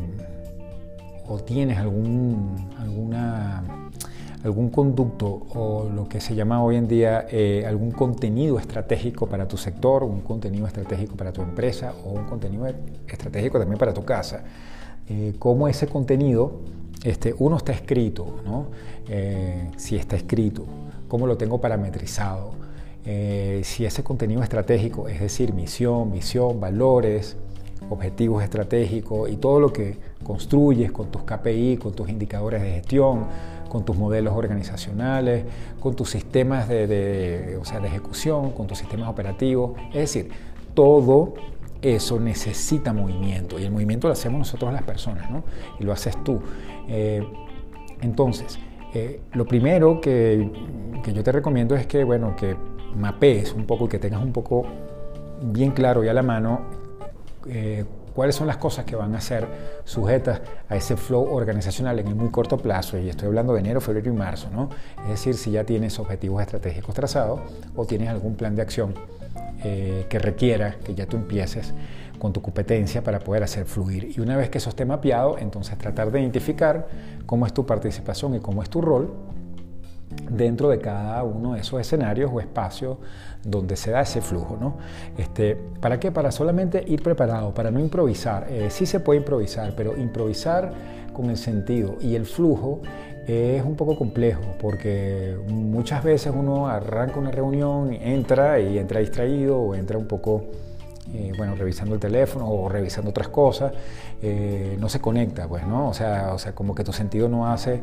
o 1.26 1.38
tienes 1.40 1.78
algún, 1.78 2.70
alguna, 2.78 3.64
algún 4.44 4.68
conducto 4.70 5.46
o 5.54 5.88
lo 5.88 6.08
que 6.08 6.20
se 6.20 6.34
llama 6.34 6.62
hoy 6.62 6.76
en 6.76 6.86
día 6.86 7.26
eh, 7.30 7.64
algún 7.66 7.90
contenido 7.90 8.58
estratégico 8.58 9.26
para 9.26 9.48
tu 9.48 9.56
sector, 9.56 10.04
un 10.04 10.20
contenido 10.20 10.66
estratégico 10.66 11.16
para 11.16 11.32
tu 11.32 11.42
empresa 11.42 11.94
o 12.04 12.10
un 12.10 12.24
contenido 12.24 12.66
estratégico 13.08 13.58
también 13.58 13.78
para 13.78 13.94
tu 13.94 14.04
casa, 14.04 14.44
cómo 15.38 15.68
ese 15.68 15.86
contenido 15.86 16.60
este, 17.04 17.34
uno 17.38 17.56
está 17.56 17.72
escrito, 17.72 18.40
¿no? 18.44 18.66
si 19.76 19.96
está 19.96 20.16
escrito, 20.16 20.64
cómo 21.06 21.26
lo 21.26 21.36
tengo 21.36 21.60
parametrizado, 21.60 22.64
eh, 23.06 23.60
si 23.64 23.84
ese 23.84 24.02
contenido 24.02 24.42
estratégico, 24.42 25.08
es 25.08 25.20
decir, 25.20 25.52
misión, 25.52 26.10
visión, 26.10 26.58
valores, 26.58 27.36
objetivos 27.90 28.42
estratégicos 28.42 29.30
y 29.30 29.36
todo 29.36 29.60
lo 29.60 29.72
que 29.72 29.98
construyes 30.22 30.90
con 30.90 31.10
tus 31.10 31.22
KPI, 31.22 31.76
con 31.76 31.92
tus 31.92 32.08
indicadores 32.08 32.62
de 32.62 32.72
gestión, 32.72 33.26
con 33.68 33.84
tus 33.84 33.96
modelos 33.96 34.34
organizacionales, 34.34 35.44
con 35.80 35.94
tus 35.94 36.10
sistemas 36.10 36.66
de, 36.66 37.58
o 37.60 37.64
sea, 37.66 37.80
de 37.80 37.88
ejecución, 37.88 38.52
con 38.52 38.66
tus 38.66 38.78
sistemas 38.78 39.08
operativos. 39.10 39.72
Es 39.88 40.12
decir, 40.12 40.30
todo 40.72 41.34
eso 41.84 42.18
necesita 42.18 42.92
movimiento 42.92 43.58
y 43.58 43.64
el 43.64 43.70
movimiento 43.70 44.08
lo 44.08 44.12
hacemos 44.14 44.38
nosotros 44.38 44.72
las 44.72 44.82
personas, 44.82 45.30
¿no? 45.30 45.44
Y 45.78 45.84
lo 45.84 45.92
haces 45.92 46.22
tú. 46.24 46.40
Eh, 46.88 47.22
entonces, 48.00 48.58
eh, 48.94 49.20
lo 49.32 49.44
primero 49.44 50.00
que, 50.00 50.50
que, 51.02 51.12
yo 51.12 51.22
te 51.22 51.30
recomiendo 51.32 51.76
es 51.76 51.86
que, 51.86 52.04
bueno, 52.04 52.34
que 52.36 52.56
mapees 52.96 53.52
un 53.52 53.66
poco 53.66 53.86
y 53.86 53.88
que 53.88 53.98
tengas 53.98 54.22
un 54.22 54.32
poco 54.32 54.64
bien 55.42 55.72
claro 55.72 56.02
y 56.04 56.08
a 56.08 56.14
la 56.14 56.22
mano 56.22 56.62
eh, 57.48 57.84
cuáles 58.14 58.36
son 58.36 58.46
las 58.46 58.56
cosas 58.56 58.84
que 58.84 58.96
van 58.96 59.14
a 59.14 59.20
ser 59.20 59.46
sujetas 59.84 60.40
a 60.68 60.76
ese 60.76 60.96
flow 60.96 61.34
organizacional 61.34 61.98
en 61.98 62.06
el 62.06 62.14
muy 62.14 62.30
corto 62.30 62.56
plazo, 62.56 62.96
y 62.96 63.08
estoy 63.08 63.26
hablando 63.26 63.52
de 63.52 63.60
enero, 63.60 63.80
febrero 63.80 64.08
y 64.08 64.14
marzo, 64.14 64.48
¿no? 64.52 64.70
Es 65.02 65.10
decir, 65.10 65.34
si 65.34 65.50
ya 65.50 65.64
tienes 65.64 65.98
objetivos 65.98 66.40
estratégicos 66.40 66.94
trazados 66.94 67.40
o 67.74 67.84
tienes 67.84 68.08
algún 68.08 68.36
plan 68.36 68.54
de 68.54 68.62
acción 68.62 68.94
eh, 69.62 70.06
que 70.08 70.18
requiera 70.18 70.76
que 70.84 70.94
ya 70.94 71.06
tú 71.06 71.16
empieces 71.16 71.72
con 72.18 72.32
tu 72.32 72.40
competencia 72.40 73.02
para 73.02 73.18
poder 73.18 73.42
hacer 73.42 73.66
fluir. 73.66 74.12
Y 74.16 74.20
una 74.20 74.36
vez 74.36 74.48
que 74.50 74.58
eso 74.58 74.70
esté 74.70 74.84
mapeado, 74.84 75.38
entonces 75.38 75.76
tratar 75.78 76.10
de 76.10 76.20
identificar 76.20 76.88
cómo 77.26 77.46
es 77.46 77.52
tu 77.52 77.66
participación 77.66 78.34
y 78.34 78.40
cómo 78.40 78.62
es 78.62 78.70
tu 78.70 78.80
rol 78.80 79.12
dentro 80.30 80.68
de 80.68 80.78
cada 80.78 81.22
uno 81.22 81.54
de 81.54 81.60
esos 81.60 81.80
escenarios 81.80 82.30
o 82.32 82.40
espacios 82.40 82.98
donde 83.42 83.76
se 83.76 83.90
da 83.90 84.00
ese 84.00 84.20
flujo. 84.20 84.56
¿no? 84.60 84.76
Este, 85.18 85.56
¿Para 85.80 85.98
qué? 86.00 86.12
Para 86.12 86.30
solamente 86.30 86.84
ir 86.86 87.02
preparado, 87.02 87.52
para 87.52 87.70
no 87.70 87.80
improvisar. 87.80 88.46
Eh, 88.48 88.68
sí 88.70 88.86
se 88.86 89.00
puede 89.00 89.20
improvisar, 89.20 89.74
pero 89.76 89.96
improvisar 89.96 90.72
con 91.12 91.30
el 91.30 91.36
sentido 91.36 91.96
y 92.00 92.14
el 92.16 92.26
flujo 92.26 92.80
es 93.26 93.64
un 93.64 93.76
poco 93.76 93.96
complejo 93.96 94.42
porque 94.60 95.36
muchas 95.48 96.02
veces 96.04 96.32
uno 96.34 96.68
arranca 96.68 97.18
una 97.18 97.30
reunión, 97.30 97.92
entra 97.92 98.60
y 98.60 98.78
entra 98.78 99.00
distraído 99.00 99.58
o 99.58 99.74
entra 99.74 99.98
un 99.98 100.06
poco... 100.06 100.44
Eh, 101.12 101.32
bueno, 101.36 101.54
revisando 101.54 101.94
el 101.94 102.00
teléfono 102.00 102.50
o 102.50 102.66
revisando 102.68 103.10
otras 103.10 103.28
cosas, 103.28 103.72
eh, 104.22 104.74
no 104.80 104.88
se 104.88 105.00
conecta, 105.00 105.46
pues, 105.46 105.64
¿no? 105.66 105.90
O 105.90 105.94
sea, 105.94 106.32
o 106.32 106.38
sea, 106.38 106.54
como 106.54 106.74
que 106.74 106.82
tu 106.82 106.94
sentido 106.94 107.28
no 107.28 107.46
hace 107.46 107.82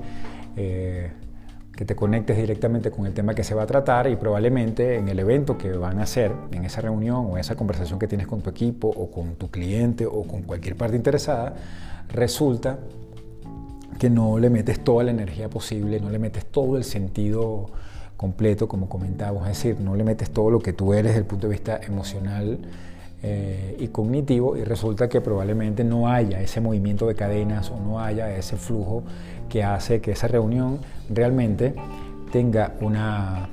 que 1.75 1.85
te 1.85 1.95
conectes 1.95 2.37
directamente 2.37 2.91
con 2.91 3.05
el 3.05 3.13
tema 3.13 3.33
que 3.33 3.43
se 3.43 3.55
va 3.55 3.63
a 3.63 3.65
tratar 3.65 4.07
y 4.07 4.15
probablemente 4.15 4.97
en 4.97 5.07
el 5.07 5.19
evento 5.19 5.57
que 5.57 5.71
van 5.71 5.99
a 5.99 6.03
hacer, 6.03 6.31
en 6.51 6.65
esa 6.65 6.81
reunión 6.81 7.27
o 7.29 7.37
esa 7.37 7.55
conversación 7.55 7.97
que 7.97 8.07
tienes 8.07 8.27
con 8.27 8.41
tu 8.41 8.49
equipo 8.49 8.87
o 8.87 9.09
con 9.09 9.35
tu 9.35 9.49
cliente 9.49 10.05
o 10.05 10.23
con 10.23 10.43
cualquier 10.43 10.75
parte 10.75 10.95
interesada, 10.95 11.55
resulta 12.09 12.77
que 14.01 14.09
no 14.09 14.39
le 14.39 14.49
metes 14.49 14.83
toda 14.83 15.03
la 15.03 15.11
energía 15.11 15.47
posible, 15.47 15.99
no 15.99 16.09
le 16.09 16.17
metes 16.17 16.47
todo 16.47 16.75
el 16.75 16.83
sentido 16.83 17.67
completo, 18.17 18.67
como 18.67 18.89
comentábamos, 18.89 19.43
es 19.43 19.49
decir, 19.49 19.79
no 19.79 19.95
le 19.95 20.03
metes 20.03 20.31
todo 20.31 20.49
lo 20.49 20.59
que 20.59 20.73
tú 20.73 20.93
eres 20.93 21.11
desde 21.11 21.19
el 21.19 21.25
punto 21.27 21.45
de 21.45 21.51
vista 21.51 21.79
emocional 21.83 22.57
eh, 23.21 23.77
y 23.79 23.89
cognitivo 23.89 24.57
y 24.57 24.63
resulta 24.63 25.07
que 25.07 25.21
probablemente 25.21 25.83
no 25.83 26.07
haya 26.07 26.41
ese 26.41 26.59
movimiento 26.61 27.05
de 27.05 27.13
cadenas 27.13 27.69
o 27.69 27.79
no 27.79 27.99
haya 27.99 28.35
ese 28.35 28.57
flujo 28.57 29.03
que 29.47 29.63
hace 29.63 30.01
que 30.01 30.13
esa 30.13 30.27
reunión 30.27 30.79
realmente 31.07 31.75
tenga 32.31 32.73
una, 32.81 33.49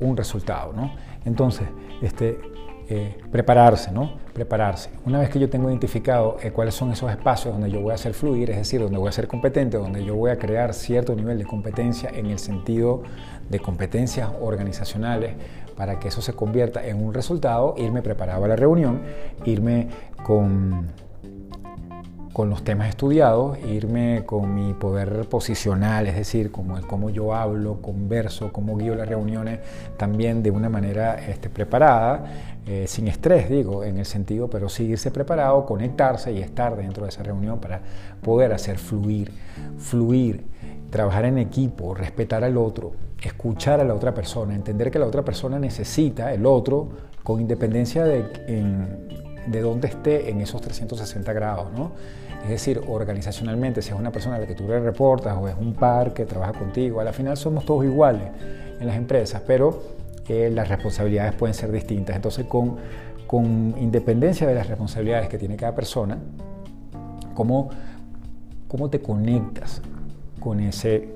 un 0.00 0.16
resultado. 0.16 0.72
¿no? 0.72 0.92
Entonces, 1.26 1.68
este, 2.00 2.38
eh, 2.88 3.16
prepararse, 3.32 3.90
¿no? 3.90 4.12
Prepararse. 4.32 4.90
Una 5.04 5.18
vez 5.18 5.28
que 5.28 5.40
yo 5.40 5.50
tengo 5.50 5.68
identificado 5.68 6.36
eh, 6.40 6.52
cuáles 6.52 6.74
son 6.74 6.92
esos 6.92 7.10
espacios 7.10 7.52
donde 7.52 7.70
yo 7.70 7.80
voy 7.80 7.90
a 7.90 7.94
hacer 7.94 8.14
fluir, 8.14 8.50
es 8.50 8.58
decir, 8.58 8.80
donde 8.80 8.96
voy 8.96 9.08
a 9.08 9.12
ser 9.12 9.26
competente, 9.26 9.76
donde 9.76 10.04
yo 10.04 10.14
voy 10.14 10.30
a 10.30 10.38
crear 10.38 10.72
cierto 10.72 11.14
nivel 11.16 11.36
de 11.38 11.44
competencia 11.44 12.10
en 12.10 12.26
el 12.26 12.38
sentido 12.38 13.02
de 13.50 13.58
competencias 13.58 14.30
organizacionales 14.40 15.34
para 15.76 15.98
que 15.98 16.08
eso 16.08 16.22
se 16.22 16.32
convierta 16.34 16.86
en 16.86 17.04
un 17.04 17.12
resultado, 17.12 17.74
irme 17.76 18.02
preparado 18.02 18.44
a 18.44 18.48
la 18.48 18.56
reunión, 18.56 19.02
irme 19.44 19.88
con 20.22 20.86
con 22.36 22.50
los 22.50 22.64
temas 22.64 22.90
estudiados, 22.90 23.56
irme 23.64 24.24
con 24.26 24.54
mi 24.54 24.74
poder 24.74 25.26
posicional, 25.26 26.06
es 26.06 26.16
decir, 26.16 26.52
como 26.52 26.76
el 26.76 26.86
cómo 26.86 27.08
yo 27.08 27.34
hablo, 27.34 27.80
converso, 27.80 28.52
cómo 28.52 28.76
guío 28.76 28.94
las 28.94 29.08
reuniones, 29.08 29.60
también 29.96 30.42
de 30.42 30.50
una 30.50 30.68
manera 30.68 31.14
este, 31.14 31.48
preparada, 31.48 32.26
eh, 32.66 32.84
sin 32.88 33.08
estrés, 33.08 33.48
digo, 33.48 33.84
en 33.84 33.96
el 33.96 34.04
sentido, 34.04 34.50
pero 34.50 34.68
seguirse 34.68 35.10
preparado, 35.10 35.64
conectarse 35.64 36.30
y 36.30 36.42
estar 36.42 36.76
dentro 36.76 37.04
de 37.04 37.08
esa 37.08 37.22
reunión 37.22 37.58
para 37.58 37.80
poder 38.20 38.52
hacer 38.52 38.76
fluir, 38.76 39.32
fluir, 39.78 40.44
trabajar 40.90 41.24
en 41.24 41.38
equipo, 41.38 41.94
respetar 41.94 42.44
al 42.44 42.58
otro, 42.58 42.92
escuchar 43.22 43.80
a 43.80 43.84
la 43.84 43.94
otra 43.94 44.12
persona, 44.12 44.54
entender 44.54 44.90
que 44.90 44.98
la 44.98 45.06
otra 45.06 45.24
persona 45.24 45.58
necesita 45.58 46.34
el 46.34 46.44
otro 46.44 46.90
con 47.22 47.40
independencia 47.40 48.04
de, 48.04 48.24
de 49.46 49.60
dónde 49.62 49.88
esté 49.88 50.28
en 50.28 50.42
esos 50.42 50.60
360 50.60 51.32
grados, 51.32 51.72
¿no? 51.72 51.92
Es 52.46 52.50
decir, 52.50 52.80
organizacionalmente, 52.86 53.82
si 53.82 53.90
es 53.90 53.98
una 53.98 54.12
persona 54.12 54.36
a 54.36 54.38
la 54.38 54.46
que 54.46 54.54
tú 54.54 54.68
le 54.68 54.78
reportas 54.78 55.36
o 55.36 55.48
es 55.48 55.56
un 55.58 55.74
par 55.74 56.14
que 56.14 56.24
trabaja 56.24 56.52
contigo, 56.52 57.00
al 57.00 57.12
final 57.12 57.36
somos 57.36 57.64
todos 57.64 57.84
iguales 57.84 58.28
en 58.78 58.86
las 58.86 58.96
empresas, 58.96 59.42
pero 59.44 59.82
eh, 60.28 60.48
las 60.54 60.68
responsabilidades 60.68 61.34
pueden 61.34 61.54
ser 61.54 61.72
distintas. 61.72 62.14
Entonces, 62.14 62.46
con, 62.46 63.74
independencia 63.80 64.46
de 64.46 64.54
las 64.54 64.68
responsabilidades 64.68 65.28
que 65.28 65.38
tiene 65.38 65.56
cada 65.56 65.74
persona, 65.74 66.18
¿cómo, 67.34 67.70
cómo 68.68 68.90
te 68.90 69.00
conectas 69.00 69.82
con 70.38 70.60
ese 70.60 71.12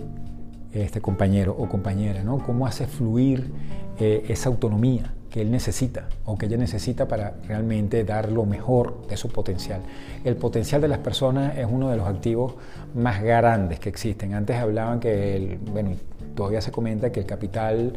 este 0.73 1.01
compañero 1.01 1.55
o 1.57 1.69
compañera? 1.69 2.25
¿no? 2.25 2.39
¿Cómo 2.39 2.67
haces 2.67 2.89
fluir 2.89 3.53
eh, 4.01 4.25
esa 4.29 4.49
autonomía? 4.49 5.15
Que 5.31 5.41
él 5.41 5.51
necesita 5.51 6.09
o 6.25 6.37
que 6.37 6.47
ella 6.47 6.57
necesita 6.57 7.07
para 7.07 7.35
realmente 7.47 8.05
dar 8.05 8.31
lo 8.31 8.45
mejor 8.45 9.07
de 9.09 9.17
su 9.17 9.29
potencial. 9.29 9.81
El 10.25 10.37
potencial 10.37 10.81
de 10.81 10.89
las 10.89 10.99
personas 10.99 11.57
es 11.57 11.67
uno 11.71 11.89
de 11.91 11.97
los 11.97 12.07
activos 12.07 12.55
más 12.95 13.23
grandes 13.23 13.79
que 13.79 13.89
existen. 13.89 14.35
Antes 14.35 14.57
hablaban 14.57 14.99
que, 15.01 15.59
bueno, 15.73 15.93
todavía 16.35 16.61
se 16.61 16.73
comenta 16.73 17.13
que 17.13 17.21
el 17.21 17.27
capital 17.27 17.93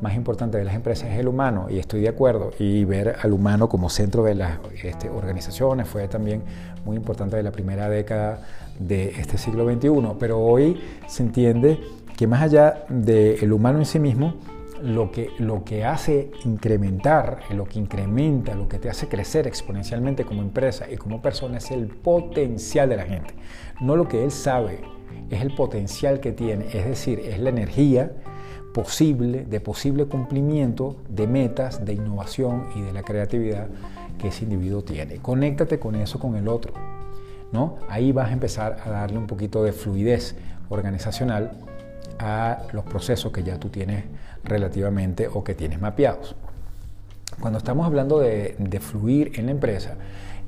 más 0.00 0.14
importante 0.14 0.58
de 0.58 0.64
las 0.64 0.74
empresas 0.74 1.08
es 1.10 1.18
el 1.18 1.28
humano 1.28 1.68
y 1.70 1.78
estoy 1.78 2.02
de 2.02 2.08
acuerdo 2.08 2.50
y 2.58 2.84
ver 2.84 3.16
al 3.22 3.32
humano 3.32 3.68
como 3.68 3.88
centro 3.88 4.24
de 4.24 4.34
las 4.34 4.58
este, 4.82 5.08
organizaciones 5.08 5.88
fue 5.88 6.08
también 6.08 6.42
muy 6.84 6.96
importante 6.96 7.36
de 7.36 7.42
la 7.42 7.52
primera 7.52 7.88
década 7.88 8.40
de 8.78 9.10
este 9.18 9.38
siglo 9.38 9.64
XXI, 9.64 10.16
pero 10.18 10.40
hoy 10.40 10.78
se 11.06 11.22
entiende 11.22 11.80
que 12.16 12.26
más 12.26 12.42
allá 12.42 12.84
del 12.88 13.52
humano 13.52 13.78
en 13.78 13.86
sí 13.86 13.98
mismo, 13.98 14.34
lo 14.84 15.10
que, 15.10 15.30
lo 15.38 15.64
que 15.64 15.84
hace 15.84 16.30
incrementar, 16.44 17.40
lo 17.50 17.64
que 17.64 17.78
incrementa, 17.78 18.54
lo 18.54 18.68
que 18.68 18.78
te 18.78 18.90
hace 18.90 19.08
crecer 19.08 19.46
exponencialmente 19.46 20.24
como 20.24 20.42
empresa 20.42 20.90
y 20.90 20.96
como 20.96 21.22
persona 21.22 21.56
es 21.56 21.70
el 21.70 21.86
potencial 21.86 22.90
de 22.90 22.96
la 22.96 23.04
gente. 23.04 23.34
No 23.80 23.96
lo 23.96 24.06
que 24.08 24.22
él 24.22 24.30
sabe, 24.30 24.80
es 25.30 25.40
el 25.40 25.54
potencial 25.54 26.20
que 26.20 26.32
tiene, 26.32 26.66
es 26.66 26.84
decir, 26.84 27.18
es 27.20 27.38
la 27.38 27.48
energía 27.48 28.12
posible, 28.74 29.46
de 29.46 29.58
posible 29.60 30.04
cumplimiento 30.04 30.96
de 31.08 31.28
metas, 31.28 31.82
de 31.82 31.94
innovación 31.94 32.66
y 32.76 32.82
de 32.82 32.92
la 32.92 33.02
creatividad 33.02 33.68
que 34.18 34.28
ese 34.28 34.44
individuo 34.44 34.84
tiene. 34.84 35.16
Conéctate 35.16 35.78
con 35.78 35.94
eso, 35.94 36.18
con 36.18 36.36
el 36.36 36.46
otro. 36.46 36.74
¿no? 37.52 37.78
Ahí 37.88 38.12
vas 38.12 38.28
a 38.28 38.32
empezar 38.32 38.76
a 38.84 38.90
darle 38.90 39.16
un 39.16 39.26
poquito 39.26 39.64
de 39.64 39.72
fluidez 39.72 40.36
organizacional 40.68 41.52
a 42.18 42.62
los 42.72 42.84
procesos 42.84 43.32
que 43.32 43.42
ya 43.42 43.58
tú 43.58 43.68
tienes 43.68 44.04
relativamente 44.44 45.28
o 45.28 45.42
que 45.42 45.54
tienes 45.54 45.80
mapeados. 45.80 46.36
cuando 47.40 47.58
estamos 47.58 47.86
hablando 47.86 48.20
de, 48.20 48.80
fluir 48.80 49.32
en 49.34 49.46
la 49.46 49.52
empresa, 49.52 49.96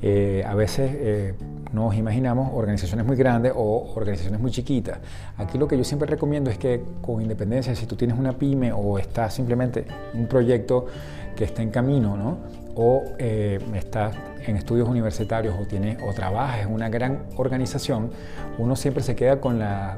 eh, 0.02 0.44
a 0.46 0.54
veces 0.54 0.90
eh, 0.94 1.34
nos 1.72 1.94
imaginamos 1.96 2.50
organizaciones 2.54 3.06
muy 3.06 3.16
grandes 3.16 3.52
o 3.56 3.92
organizaciones 3.94 4.40
muy 4.40 4.50
chiquitas. 4.50 4.98
Aquí 5.36 5.58
lo 5.58 5.66
que 5.66 5.76
yo 5.76 5.84
siempre 5.84 6.06
recomiendo 6.06 6.50
es 6.50 6.58
que 6.58 6.82
con 7.02 7.20
independencia, 7.22 7.74
si 7.74 7.86
tú 7.86 7.96
tienes 7.96 8.18
una 8.18 8.32
pyme 8.32 8.72
o 8.72 8.98
estás 8.98 9.34
simplemente 9.34 9.86
un 10.14 10.26
proyecto 10.26 10.86
que 11.34 11.44
está 11.44 11.62
en 11.62 11.70
camino, 11.70 12.16
¿no? 12.16 12.38
o 12.76 13.04
eh, 13.18 13.58
estás 13.74 14.14
en 14.46 14.56
estudios 14.56 14.88
universitarios 14.88 15.56
o, 15.58 15.64
tienes, 15.64 15.98
o 16.06 16.12
trabajas 16.12 16.66
en 16.66 16.72
una 16.72 16.90
gran 16.90 17.22
organización, 17.36 18.10
uno 18.58 18.76
siempre 18.76 19.02
se 19.02 19.16
queda 19.16 19.40
con 19.40 19.58
la 19.58 19.96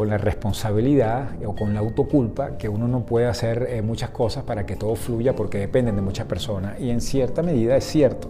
con 0.00 0.08
la 0.08 0.16
responsabilidad 0.16 1.32
o 1.44 1.54
con 1.54 1.74
la 1.74 1.80
autoculpa 1.80 2.56
que 2.56 2.70
uno 2.70 2.88
no 2.88 3.04
puede 3.04 3.26
hacer 3.26 3.66
eh, 3.68 3.82
muchas 3.82 4.08
cosas 4.08 4.44
para 4.44 4.64
que 4.64 4.74
todo 4.74 4.94
fluya 4.94 5.36
porque 5.36 5.58
dependen 5.58 5.94
de 5.94 6.00
muchas 6.00 6.24
personas 6.24 6.80
y 6.80 6.88
en 6.88 7.02
cierta 7.02 7.42
medida 7.42 7.76
es 7.76 7.84
cierto, 7.84 8.28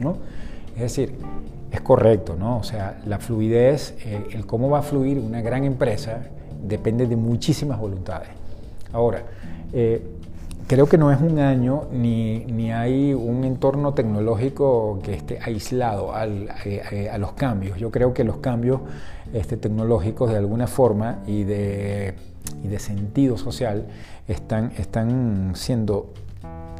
¿no? 0.00 0.16
Es 0.74 0.80
decir, 0.80 1.14
es 1.70 1.82
correcto, 1.82 2.34
¿no? 2.34 2.56
O 2.56 2.62
sea, 2.62 2.98
la 3.04 3.18
fluidez, 3.18 3.94
eh, 4.06 4.24
el 4.32 4.46
cómo 4.46 4.70
va 4.70 4.78
a 4.78 4.82
fluir 4.82 5.18
una 5.18 5.42
gran 5.42 5.64
empresa 5.64 6.18
depende 6.62 7.06
de 7.06 7.16
muchísimas 7.16 7.78
voluntades. 7.78 8.30
Ahora, 8.90 9.22
eh, 9.74 10.02
creo 10.66 10.86
que 10.86 10.96
no 10.96 11.12
es 11.12 11.20
un 11.20 11.38
año 11.40 11.88
ni, 11.92 12.46
ni, 12.46 12.72
hay 12.72 13.12
un 13.12 13.44
entorno 13.44 13.92
tecnológico 13.92 14.98
que 15.02 15.12
esté 15.12 15.38
aislado 15.42 16.14
al, 16.14 16.48
a 16.48 17.18
los 17.18 17.32
cambios. 17.34 17.78
Yo 17.78 17.90
creo 17.90 18.14
que 18.14 18.24
los 18.24 18.38
cambios 18.38 18.80
este, 19.32 19.56
tecnológicos 19.56 20.30
de 20.30 20.36
alguna 20.36 20.66
forma 20.66 21.18
y 21.26 21.44
de, 21.44 22.14
sentido 22.78 23.36
social 23.36 23.86
están, 24.28 24.72
están 24.78 25.52
siendo 25.54 26.12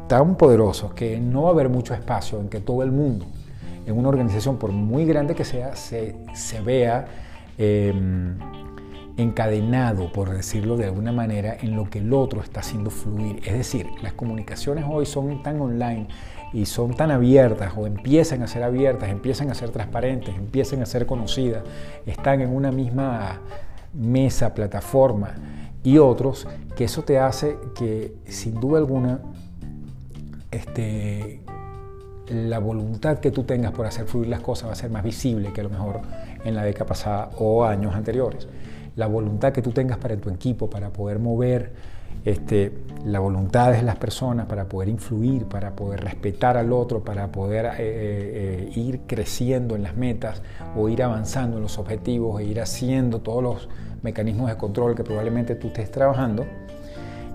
tan 0.07 0.35
poderosos 0.35 0.93
que 0.93 1.19
no 1.19 1.43
va 1.43 1.49
a 1.49 1.51
haber 1.51 1.69
mucho 1.69 1.93
espacio 1.93 2.39
en 2.39 2.49
que 2.49 2.59
todo 2.59 2.83
el 2.83 2.91
mundo, 2.91 3.25
en 3.85 3.97
una 3.97 4.09
organización, 4.09 4.57
por 4.57 4.71
muy 4.71 5.05
grande 5.05 5.35
que 5.35 5.45
sea, 5.45 5.75
se, 5.75 6.15
se 6.33 6.61
vea 6.61 7.05
em, 7.57 8.37
encadenado, 9.17 10.11
por 10.11 10.31
decirlo 10.31 10.77
de 10.77 10.85
alguna 10.85 11.11
manera, 11.11 11.55
en 11.59 11.75
lo 11.75 11.89
que 11.89 11.99
el 11.99 12.13
otro 12.13 12.41
está 12.41 12.61
haciendo 12.61 12.89
fluir. 12.89 13.41
Es 13.45 13.53
decir, 13.53 13.87
las 14.01 14.13
comunicaciones 14.13 14.85
hoy 14.89 15.05
son 15.05 15.43
tan 15.43 15.61
online 15.61 16.07
y 16.51 16.65
son 16.65 16.95
tan 16.95 17.11
abiertas 17.11 17.73
o 17.77 17.87
empiezan 17.87 18.41
a 18.43 18.47
ser 18.47 18.63
abiertas, 18.63 19.09
empiezan 19.09 19.49
a 19.49 19.55
ser 19.55 19.69
transparentes, 19.69 20.35
empiezan 20.35 20.81
a 20.81 20.85
ser 20.85 21.05
conocidas, 21.05 21.63
están 22.05 22.41
en 22.41 22.55
una 22.55 22.71
misma 22.71 23.41
mesa, 23.93 24.53
plataforma 24.53 25.35
y 25.83 25.97
otros, 25.97 26.47
que 26.75 26.85
eso 26.85 27.03
te 27.03 27.19
hace 27.19 27.57
que 27.75 28.15
sin 28.25 28.59
duda 28.59 28.79
alguna 28.79 29.19
este, 30.49 31.41
la 32.27 32.59
voluntad 32.59 33.19
que 33.19 33.31
tú 33.31 33.43
tengas 33.43 33.71
por 33.71 33.85
hacer 33.85 34.05
fluir 34.05 34.29
las 34.29 34.39
cosas 34.39 34.69
va 34.69 34.73
a 34.73 34.75
ser 34.75 34.89
más 34.89 35.03
visible 35.03 35.51
que 35.53 35.61
a 35.61 35.63
lo 35.63 35.69
mejor 35.69 36.01
en 36.45 36.55
la 36.55 36.63
década 36.63 36.85
pasada 36.85 37.29
o 37.37 37.65
años 37.65 37.95
anteriores. 37.95 38.47
La 38.95 39.07
voluntad 39.07 39.51
que 39.51 39.61
tú 39.61 39.71
tengas 39.71 39.97
para 39.97 40.15
tu 40.17 40.29
equipo, 40.29 40.69
para 40.69 40.91
poder 40.91 41.19
mover 41.19 41.71
este, 42.25 42.71
la 43.05 43.19
voluntad 43.19 43.73
de 43.73 43.81
las 43.81 43.97
personas 43.97 44.45
para 44.45 44.65
poder 44.69 44.87
influir, 44.87 45.45
para 45.45 45.75
poder 45.75 46.01
respetar 46.01 46.55
al 46.55 46.71
otro, 46.71 47.03
para 47.03 47.31
poder 47.31 47.65
eh, 47.65 47.73
eh, 47.79 48.71
ir 48.75 49.01
creciendo 49.05 49.75
en 49.75 49.83
las 49.83 49.97
metas 49.97 50.41
o 50.75 50.87
ir 50.87 51.03
avanzando 51.03 51.57
en 51.57 51.63
los 51.63 51.77
objetivos 51.77 52.39
e 52.39 52.45
ir 52.45 52.61
haciendo 52.61 53.19
todos 53.19 53.43
los 53.43 53.69
mecanismos 54.03 54.49
de 54.49 54.57
control 54.57 54.95
que 54.95 55.03
probablemente 55.03 55.55
tú 55.55 55.67
estés 55.67 55.91
trabajando, 55.91 56.45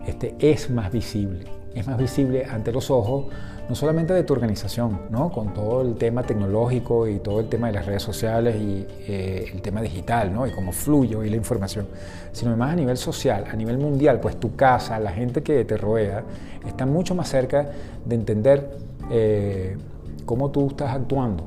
este, 0.07 0.37
es 0.38 0.71
más 0.71 0.91
visible. 0.91 1.58
Es 1.75 1.87
más 1.87 1.98
visible 1.98 2.44
ante 2.44 2.72
los 2.72 2.90
ojos 2.90 3.26
no 3.68 3.75
solamente 3.75 4.14
de 4.14 4.25
tu 4.25 4.32
organización, 4.32 5.02
¿no? 5.10 5.30
con 5.30 5.52
todo 5.52 5.82
el 5.82 5.96
tema 5.96 6.22
tecnológico 6.22 7.06
y 7.06 7.18
todo 7.18 7.40
el 7.40 7.48
tema 7.48 7.66
de 7.66 7.75
las 7.75 7.87
redes 7.87 8.02
sociales 8.02 8.56
y 8.56 8.87
eh, 9.06 9.50
el 9.52 9.60
tema 9.60 9.82
digital 9.82 10.32
¿no? 10.32 10.46
y 10.46 10.52
cómo 10.52 10.72
fluye 10.72 11.16
hoy 11.16 11.28
la 11.28 11.37
información, 11.37 11.87
sino 12.32 12.52
además 12.52 12.72
a 12.72 12.76
nivel 12.76 12.96
social, 12.96 13.44
a 13.50 13.54
nivel 13.56 13.76
mundial, 13.76 14.20
pues 14.20 14.40
tu 14.40 14.56
casa, 14.56 14.98
la 14.98 15.12
gente 15.12 15.42
que 15.42 15.64
te 15.66 15.76
rodea, 15.76 16.25
está 16.66 16.87
mucho 16.87 17.14
más 17.14 17.28
cerca 17.28 17.70
de 18.06 18.14
entender 18.14 18.70
eh, 19.10 19.76
cómo 20.24 20.50
tú 20.50 20.68
estás 20.68 20.94
actuando 20.94 21.46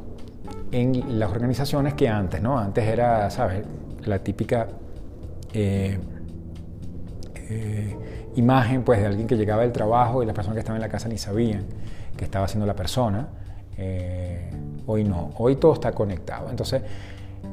en 0.71 1.19
las 1.19 1.31
organizaciones 1.31 1.95
que 1.95 2.07
antes, 2.07 2.41
¿no? 2.41 2.57
Antes 2.57 2.87
era, 2.87 3.29
¿sabes? 3.29 3.65
La 4.05 4.19
típica... 4.19 4.67
Eh, 5.53 5.99
imagen 8.35 8.83
pues 8.83 8.99
de 8.99 9.07
alguien 9.07 9.27
que 9.27 9.35
llegaba 9.35 9.61
del 9.63 9.71
trabajo 9.71 10.23
y 10.23 10.25
las 10.25 10.35
personas 10.35 10.55
que 10.55 10.59
estaban 10.59 10.77
en 10.77 10.81
la 10.81 10.89
casa 10.89 11.07
ni 11.09 11.17
sabían 11.17 11.65
que 12.15 12.25
estaba 12.25 12.45
haciendo 12.45 12.65
la 12.65 12.75
persona. 12.75 13.27
Eh, 13.77 14.49
hoy 14.85 15.03
no, 15.03 15.31
hoy 15.37 15.55
todo 15.55 15.73
está 15.73 15.91
conectado. 15.91 16.49
Entonces, 16.49 16.81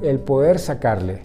el 0.02 0.18
poder 0.18 0.58
sacarle 0.58 1.20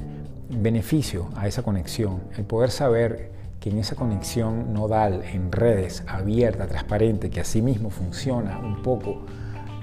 beneficio 0.49 1.29
a 1.35 1.47
esa 1.47 1.63
conexión, 1.63 2.21
el 2.37 2.45
poder 2.45 2.71
saber 2.71 3.31
que 3.59 3.69
en 3.69 3.79
esa 3.79 3.95
conexión 3.95 4.73
nodal, 4.73 5.23
en 5.23 5.51
redes, 5.51 6.03
abierta, 6.07 6.67
transparente, 6.67 7.29
que 7.29 7.39
así 7.39 7.61
mismo 7.61 7.89
funciona 7.89 8.59
un 8.59 8.81
poco 8.81 9.21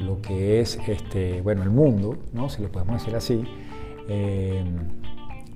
lo 0.01 0.21
que 0.21 0.61
es 0.61 0.79
este, 0.87 1.41
bueno, 1.41 1.63
el 1.63 1.71
mundo, 1.71 2.19
¿no? 2.33 2.49
si 2.49 2.63
lo 2.63 2.71
podemos 2.71 3.01
decir 3.01 3.17
así, 3.17 3.45
eh, 4.09 4.65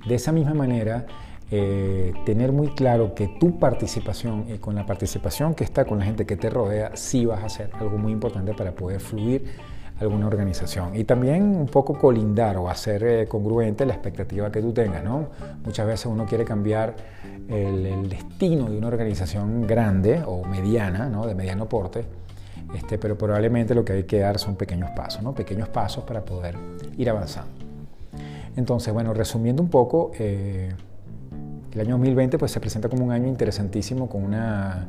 de 0.05 0.15
esa 0.15 0.31
misma 0.31 0.53
manera 0.53 1.05
eh, 1.51 2.13
tener 2.25 2.51
muy 2.51 2.69
claro 2.69 3.13
que 3.13 3.27
tu 3.27 3.59
participación 3.59 4.45
y 4.53 4.57
con 4.57 4.75
la 4.75 4.85
participación 4.85 5.53
que 5.53 5.63
está 5.63 5.85
con 5.85 5.99
la 5.99 6.05
gente 6.05 6.25
que 6.25 6.37
te 6.37 6.49
rodea, 6.49 6.91
sí 6.95 7.25
vas 7.25 7.43
a 7.43 7.45
hacer 7.45 7.69
algo 7.79 7.97
muy 7.97 8.11
importante 8.11 8.53
para 8.53 8.71
poder 8.71 8.99
fluir 8.99 9.45
alguna 9.99 10.27
organización. 10.27 10.95
Y 10.95 11.03
también 11.03 11.43
un 11.43 11.67
poco 11.67 11.97
colindar 11.97 12.57
o 12.57 12.69
hacer 12.69 13.03
eh, 13.03 13.27
congruente 13.27 13.85
la 13.85 13.93
expectativa 13.93 14.51
que 14.51 14.61
tú 14.61 14.73
tengas. 14.73 15.03
¿no? 15.03 15.29
Muchas 15.63 15.87
veces 15.87 16.07
uno 16.07 16.25
quiere 16.25 16.43
cambiar 16.43 16.95
el, 17.47 18.09
destino 18.09 18.69
de 18.69 18.77
una 18.77 18.87
organización 18.87 19.65
grande 19.67 20.21
o 20.25 20.43
mediana, 20.45 21.07
¿no? 21.07 21.25
de 21.25 21.35
mediano 21.35 21.69
porte, 21.69 22.05
este, 22.75 22.97
pero 22.97 23.17
probablemente 23.17 23.73
lo 23.75 23.85
que 23.85 23.93
hay 23.93 24.03
que 24.03 24.19
dar 24.19 24.39
son 24.39 24.55
pequeños 24.55 24.89
pasos, 24.91 25.21
¿no? 25.21 25.33
pequeños 25.33 25.69
pasos 25.69 26.03
para 26.03 26.25
poder 26.25 26.55
ir 26.97 27.09
avanzando. 27.09 27.51
Entonces, 28.57 28.93
bueno, 28.93 29.13
resumiendo 29.13 29.61
un 29.61 29.69
poco, 29.69 30.11
eh, 30.17 30.73
el 31.75 31.81
año 31.81 31.91
2020 31.95 32.37
pues, 32.37 32.51
se 32.51 32.59
presenta 32.59 32.89
como 32.89 33.03
un 33.03 33.11
año 33.11 33.27
interesantísimo, 33.27 34.07
con 34.07 34.23
una, 34.23 34.87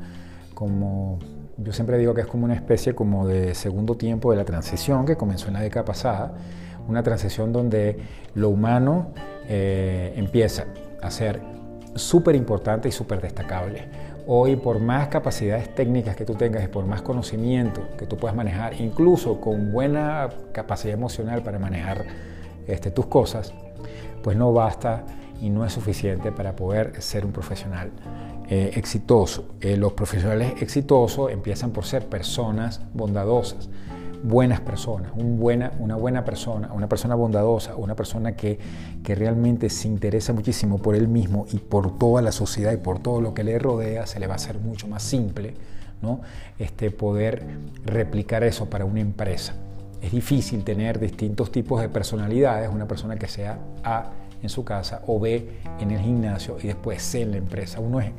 como 0.55 1.19
yo 1.59 1.73
siempre 1.73 1.99
digo 1.99 2.15
que 2.15 2.21
es 2.21 2.27
como 2.27 2.45
una 2.45 2.55
especie 2.55 2.95
como 2.95 3.27
de 3.27 3.55
segundo 3.55 3.97
tiempo 3.97 4.31
de 4.31 4.37
la 4.37 4.45
transición 4.45 5.05
que 5.05 5.17
comenzó 5.17 5.49
en 5.49 5.55
la 5.55 5.61
década 5.61 5.85
pasada, 5.85 6.35
una 6.89 7.03
transición 7.03 7.53
donde 7.53 7.99
lo 8.35 8.51
humano 8.51 9.09
eh, 9.49 10.13
empieza 10.17 10.67
a 11.03 11.11
ser 11.11 11.41
súper 11.97 12.37
importante 12.37 12.89
y 12.89 12.93
súper 12.93 13.21
destacable. 13.21 13.89
Hoy, 14.29 14.57
por 14.57 14.79
más 14.79 15.09
capacidades 15.09 15.75
técnicas 15.75 16.15
que 16.15 16.25
tú 16.25 16.35
tengas 16.35 16.63
y 16.65 16.69
por 16.69 16.85
más 16.85 17.03
conocimiento 17.03 17.83
que 17.99 18.07
tú 18.07 18.17
puedas 18.17 18.37
manejar, 18.37 18.81
incluso 18.81 19.41
con 19.41 19.73
buena 19.73 20.29
capacidad 20.53 20.95
emocional 20.95 21.43
para 21.43 21.59
manejar 21.59 22.05
este, 22.69 22.91
tus 22.91 23.07
cosas, 23.07 23.53
pues 24.23 24.37
no 24.37 24.53
basta 24.53 25.05
y 25.41 25.51
no 25.51 25.65
es 25.65 25.73
suficiente 25.73 26.33
para 26.33 26.57
poder 26.57 27.01
ser 27.03 27.25
un 27.25 27.33
profesional 27.33 27.91
eh, 28.49 28.73
exitoso. 28.75 29.57
Eh, 29.61 29.77
los 29.77 29.93
profesionales 29.93 30.55
exitosos 30.63 31.31
empiezan 31.33 31.71
por 31.73 31.85
ser 31.85 32.07
personas 32.07 32.81
bondadosas, 32.95 33.69
buenas 34.23 34.61
personas, 34.61 35.13
un 35.15 35.39
buena, 35.39 35.73
una 35.79 35.97
buena 35.97 36.25
persona, 36.25 36.73
una 36.73 36.89
persona 36.89 37.15
bondadosa, 37.15 37.77
una 37.77 37.97
persona 37.97 38.37
que, 38.37 38.59
que 39.03 39.15
realmente 39.15 39.69
se 39.69 39.89
interesa 39.89 40.33
muchísimo 40.33 40.79
por 40.79 40.95
él 40.95 41.09
mismo 41.09 41.47
y 41.53 41.59
por 41.59 41.99
toda 41.99 42.23
la 42.23 42.33
sociedad 42.33 42.73
y 42.73 42.77
por 42.77 43.01
todo 43.01 43.21
lo 43.21 43.35
que 43.35 43.45
le 43.45 43.59
rodea, 43.59 44.07
se 44.07 44.21
le 44.21 44.27
va 44.27 44.35
a 44.35 44.37
hacer 44.37 44.59
mucho 44.59 44.89
más 44.89 45.03
simple 45.03 45.55
¿no? 46.03 46.21
este, 46.59 46.91
poder 46.91 47.45
replicar 47.85 48.45
eso 48.45 48.71
para 48.71 48.85
una 48.85 49.01
empresa. 49.01 49.55
Es 50.01 50.13
difícil 50.13 50.63
tener 50.63 51.01
distintos 51.01 51.51
tipos 51.51 51.81
de 51.81 51.89
personalidades, 51.89 52.71
una 52.73 52.87
persona 52.87 53.17
que 53.17 53.27
sea 53.27 53.59
A 53.83 54.11
en 54.43 54.49
su 54.49 54.65
casa 54.65 55.03
o 55.07 55.19
B 55.19 55.49
en 55.81 55.91
el 55.91 56.01
gimnasio 56.01 56.57
y 56.63 56.69
después 56.69 57.03
C 57.03 57.23
en 57.23 57.33
la 57.33 57.37
empresa. 57.39 57.81
Uno, 57.81 58.01
es, 58.01 58.11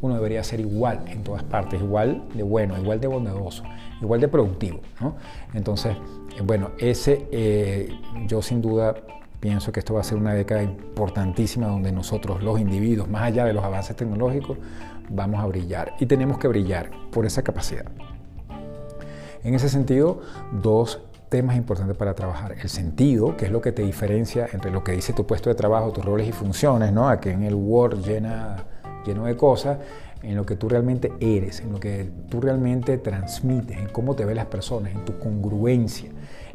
uno 0.00 0.14
debería 0.14 0.42
ser 0.44 0.60
igual 0.60 1.04
en 1.08 1.22
todas 1.22 1.42
partes, 1.42 1.80
igual 1.80 2.22
de 2.34 2.42
bueno, 2.42 2.78
igual 2.78 3.00
de 3.00 3.06
bondadoso, 3.06 3.64
igual 4.00 4.20
de 4.20 4.28
productivo. 4.28 4.80
Entonces, 5.54 5.96
eh, 6.36 6.42
bueno, 6.42 6.70
ese 6.78 7.26
eh, 7.32 7.88
yo 8.26 8.42
sin 8.42 8.60
duda 8.62 8.94
pienso 9.40 9.72
que 9.72 9.80
esto 9.80 9.94
va 9.94 10.00
a 10.00 10.04
ser 10.04 10.18
una 10.18 10.34
década 10.34 10.62
importantísima 10.62 11.66
donde 11.66 11.90
nosotros 11.90 12.42
los 12.42 12.60
individuos, 12.60 13.08
más 13.08 13.22
allá 13.22 13.44
de 13.44 13.52
los 13.52 13.64
avances 13.64 13.96
tecnológicos, 13.96 14.56
vamos 15.10 15.40
a 15.40 15.46
brillar 15.46 15.94
y 15.98 16.06
tenemos 16.06 16.38
que 16.38 16.48
brillar 16.48 16.90
por 17.10 17.26
esa 17.26 17.42
capacidad. 17.42 17.86
En 19.44 19.54
ese 19.54 19.68
sentido, 19.68 20.20
dos 20.52 21.00
temas 21.32 21.56
importantes 21.56 21.96
para 21.96 22.12
trabajar. 22.12 22.56
El 22.60 22.68
sentido, 22.68 23.38
que 23.38 23.46
es 23.46 23.50
lo 23.50 23.62
que 23.62 23.72
te 23.72 23.80
diferencia 23.80 24.46
entre 24.52 24.70
lo 24.70 24.84
que 24.84 24.92
dice 24.92 25.14
tu 25.14 25.26
puesto 25.26 25.48
de 25.48 25.54
trabajo, 25.54 25.90
tus 25.90 26.04
roles 26.04 26.28
y 26.28 26.32
funciones, 26.32 26.92
¿no? 26.92 27.08
Aquí 27.08 27.30
en 27.30 27.42
el 27.42 27.54
Word 27.54 28.02
llena, 28.02 28.64
lleno 29.06 29.24
de 29.24 29.34
cosas, 29.34 29.78
en 30.22 30.36
lo 30.36 30.44
que 30.44 30.56
tú 30.56 30.68
realmente 30.68 31.10
eres, 31.20 31.60
en 31.60 31.72
lo 31.72 31.80
que 31.80 32.06
tú 32.28 32.42
realmente 32.42 32.98
transmites, 32.98 33.78
en 33.78 33.88
cómo 33.88 34.14
te 34.14 34.26
ven 34.26 34.36
las 34.36 34.44
personas, 34.44 34.92
en 34.92 35.06
tu 35.06 35.18
congruencia, 35.18 36.10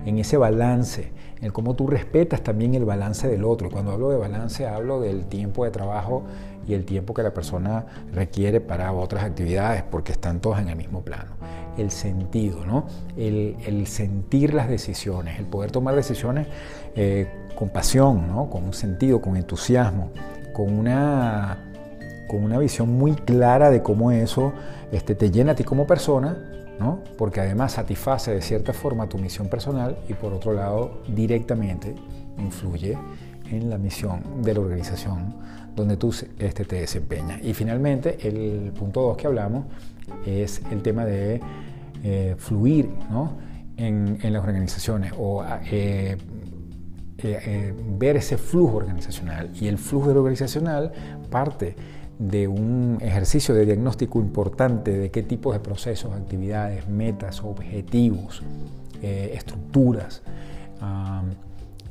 en 0.05 0.19
ese 0.19 0.37
balance, 0.37 1.11
en 1.41 1.51
cómo 1.51 1.75
tú 1.75 1.87
respetas 1.87 2.43
también 2.43 2.75
el 2.75 2.85
balance 2.85 3.27
del 3.27 3.45
otro. 3.45 3.71
Cuando 3.71 3.93
hablo 3.93 4.11
de 4.11 4.17
balance 4.17 4.67
hablo 4.67 5.01
del 5.01 5.25
tiempo 5.25 5.65
de 5.65 5.71
trabajo 5.71 6.21
y 6.67 6.75
el 6.75 6.85
tiempo 6.85 7.15
que 7.15 7.23
la 7.23 7.33
persona 7.33 7.83
requiere 8.13 8.61
para 8.61 8.91
otras 8.91 9.23
actividades, 9.23 9.81
porque 9.81 10.11
están 10.11 10.39
todos 10.39 10.59
en 10.59 10.69
el 10.69 10.75
mismo 10.75 11.01
plano. 11.01 11.31
El 11.77 11.91
sentido, 11.91 12.65
¿no? 12.65 12.87
el, 13.17 13.85
sentir 13.87 14.53
las 14.53 14.67
decisiones, 14.67 15.39
el 15.39 15.45
poder 15.45 15.71
tomar 15.71 15.95
decisiones 15.95 16.47
eh, 16.95 17.27
con 17.55 17.69
pasión, 17.69 18.27
¿no? 18.27 18.49
con 18.49 18.63
un 18.63 18.73
sentido, 18.73 19.21
con 19.21 19.37
entusiasmo, 19.37 20.11
con 20.53 20.73
una 20.73 21.63
con 22.27 22.43
una 22.43 22.59
visión 22.59 22.89
muy 22.89 23.13
clara 23.13 23.71
de 23.71 23.81
cómo 23.81 24.11
eso 24.11 24.53
este, 24.91 25.15
te 25.15 25.31
llena 25.31 25.53
a 25.53 25.55
ti 25.55 25.63
como 25.63 25.87
persona, 25.87 26.37
¿no? 26.79 26.99
porque 27.17 27.39
además 27.39 27.73
satisface 27.73 28.33
de 28.33 28.41
cierta 28.41 28.73
forma 28.73 29.07
tu 29.07 29.17
misión 29.17 29.47
personal 29.47 29.97
y 30.07 30.13
por 30.13 30.33
otro 30.33 30.53
lado 30.53 31.01
directamente 31.07 31.95
influye 32.37 32.97
en 33.49 33.69
la 33.69 33.77
misión 33.77 34.41
de 34.43 34.53
la 34.53 34.59
organización 34.59 35.35
donde 35.77 35.95
tú 35.95 36.13
este, 36.39 36.65
te 36.65 36.75
desempeñas. 36.75 37.39
Y 37.43 37.53
finalmente, 37.53 38.17
el 38.27 38.73
punto 38.73 39.01
2 39.01 39.17
que 39.17 39.27
hablamos 39.27 39.65
es 40.25 40.61
el 40.71 40.81
tema 40.81 41.05
de 41.05 41.39
eh, 42.03 42.35
fluir 42.37 42.89
¿no? 43.11 43.37
en, 43.77 44.17
en, 44.21 44.33
las 44.33 44.43
organizaciones 44.43 45.13
o 45.17 45.45
eh, 45.71 46.17
eh, 47.19 47.73
ver 47.97 48.17
ese 48.17 48.37
flujo 48.37 48.77
organizacional. 48.77 49.51
Y 49.59 49.67
el 49.67 49.77
flujo 49.77 50.09
organizacional 50.09 50.91
parte 51.29 51.75
de 52.17 52.47
un 52.47 52.97
ejercicio 52.99 53.53
de 53.53 53.65
diagnóstico 53.65 54.19
importante 54.19 54.91
de 54.91 55.11
qué 55.11 55.21
tipos 55.21 55.53
de 55.53 55.59
procesos, 55.59 56.11
actividades, 56.13 56.89
metas, 56.89 57.43
objetivos, 57.43 58.41
estructuras, 58.99 60.23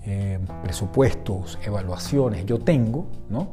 eh, 0.07 0.38
presupuestos, 0.62 1.59
evaluaciones 1.64 2.47
yo 2.47 2.59
tengo 2.59 3.07
¿no? 3.29 3.49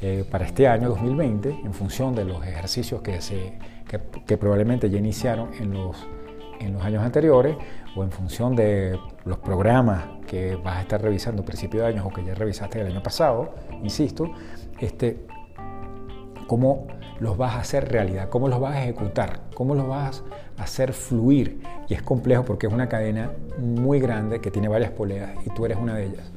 Eh, 0.00 0.24
para 0.28 0.44
este 0.44 0.66
año 0.66 0.88
2020 0.88 1.60
en 1.64 1.72
función 1.72 2.12
de 2.14 2.24
los 2.24 2.44
ejercicios 2.44 3.02
que, 3.02 3.20
se, 3.20 3.56
que, 4.26 4.36
probablemente 4.36 4.90
ya 4.90 4.98
iniciaron 4.98 5.50
en 5.60 5.72
los, 5.72 5.96
en 6.58 6.72
los 6.72 6.82
años 6.82 7.04
anteriores 7.04 7.56
o 7.94 8.02
en 8.02 8.10
función 8.10 8.56
de 8.56 8.98
los 9.24 9.38
programas 9.38 10.02
que 10.26 10.56
vas 10.56 10.78
a 10.78 10.80
estar 10.80 11.00
revisando 11.00 11.42
a 11.42 11.44
principio 11.44 11.82
de 11.82 11.86
año 11.86 12.04
o 12.04 12.12
que 12.12 12.24
ya 12.24 12.34
revisaste 12.34 12.80
el 12.80 12.88
año 12.88 13.02
pasado, 13.02 13.54
insisto, 13.80 14.32
este, 14.80 15.24
cómo 16.48 16.88
los 17.22 17.36
vas 17.36 17.54
a 17.54 17.60
hacer 17.60 17.90
realidad, 17.90 18.28
cómo 18.28 18.48
los 18.48 18.58
vas 18.58 18.74
a 18.74 18.82
ejecutar, 18.82 19.42
cómo 19.54 19.76
los 19.76 19.86
vas 19.86 20.24
a 20.58 20.64
hacer 20.64 20.92
fluir. 20.92 21.62
Y 21.88 21.94
es 21.94 22.02
complejo 22.02 22.44
porque 22.44 22.66
es 22.66 22.72
una 22.72 22.88
cadena 22.88 23.30
muy 23.58 24.00
grande 24.00 24.40
que 24.40 24.50
tiene 24.50 24.66
varias 24.66 24.90
poleas 24.90 25.30
y 25.46 25.50
tú 25.50 25.64
eres 25.64 25.78
una 25.78 25.94
de 25.94 26.06
ellas. 26.06 26.32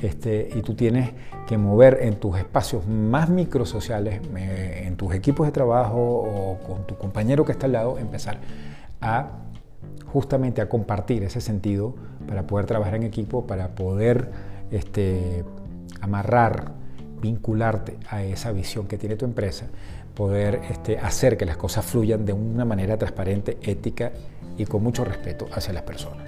Este, 0.00 0.50
y 0.52 0.62
tú 0.62 0.74
tienes 0.74 1.12
que 1.46 1.56
mover 1.56 2.00
en 2.02 2.16
tus 2.16 2.36
espacios 2.38 2.86
más 2.88 3.30
microsociales, 3.30 4.20
en 4.34 4.96
tus 4.96 5.14
equipos 5.14 5.46
de 5.46 5.52
trabajo 5.52 5.96
o 5.96 6.58
con 6.66 6.88
tu 6.88 6.98
compañero 6.98 7.44
que 7.44 7.52
está 7.52 7.66
al 7.66 7.72
lado, 7.72 7.96
empezar 7.96 8.40
a 9.00 9.28
justamente 10.12 10.60
a 10.60 10.68
compartir 10.68 11.22
ese 11.22 11.40
sentido 11.40 11.94
para 12.26 12.48
poder 12.48 12.66
trabajar 12.66 12.96
en 12.96 13.04
equipo, 13.04 13.46
para 13.46 13.76
poder 13.76 14.32
este, 14.72 15.44
amarrar 16.00 16.72
vincularte 17.20 17.96
a 18.10 18.22
esa 18.22 18.52
visión 18.52 18.86
que 18.86 18.98
tiene 18.98 19.16
tu 19.16 19.24
empresa, 19.24 19.66
poder 20.16 20.62
este, 20.70 20.98
hacer 20.98 21.36
que 21.36 21.44
las 21.44 21.58
cosas 21.58 21.84
fluyan 21.84 22.24
de 22.24 22.32
una 22.32 22.64
manera 22.64 22.96
transparente, 22.96 23.58
ética 23.62 24.10
y 24.56 24.64
con 24.64 24.82
mucho 24.82 25.04
respeto 25.04 25.46
hacia 25.52 25.74
las 25.74 25.84
personas. 25.84 26.26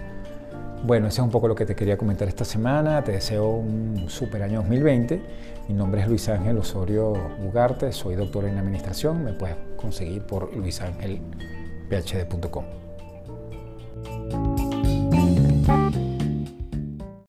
Bueno, 0.84 1.08
eso 1.08 1.22
es 1.22 1.24
un 1.24 1.32
poco 1.32 1.48
lo 1.48 1.56
que 1.56 1.66
te 1.66 1.74
quería 1.74 1.98
comentar 1.98 2.28
esta 2.28 2.44
semana. 2.44 3.02
Te 3.02 3.10
deseo 3.12 3.50
un 3.50 4.08
super 4.08 4.42
año 4.42 4.60
2020. 4.60 5.20
Mi 5.68 5.74
nombre 5.74 6.02
es 6.02 6.08
Luis 6.08 6.28
Ángel 6.28 6.56
Osorio 6.58 7.14
Ugarte, 7.44 7.90
soy 7.90 8.14
doctor 8.14 8.44
en 8.44 8.58
administración. 8.58 9.24
Me 9.24 9.32
puedes 9.32 9.56
conseguir 9.76 10.22
por 10.22 10.54
luisangelphd.com. 10.54 12.64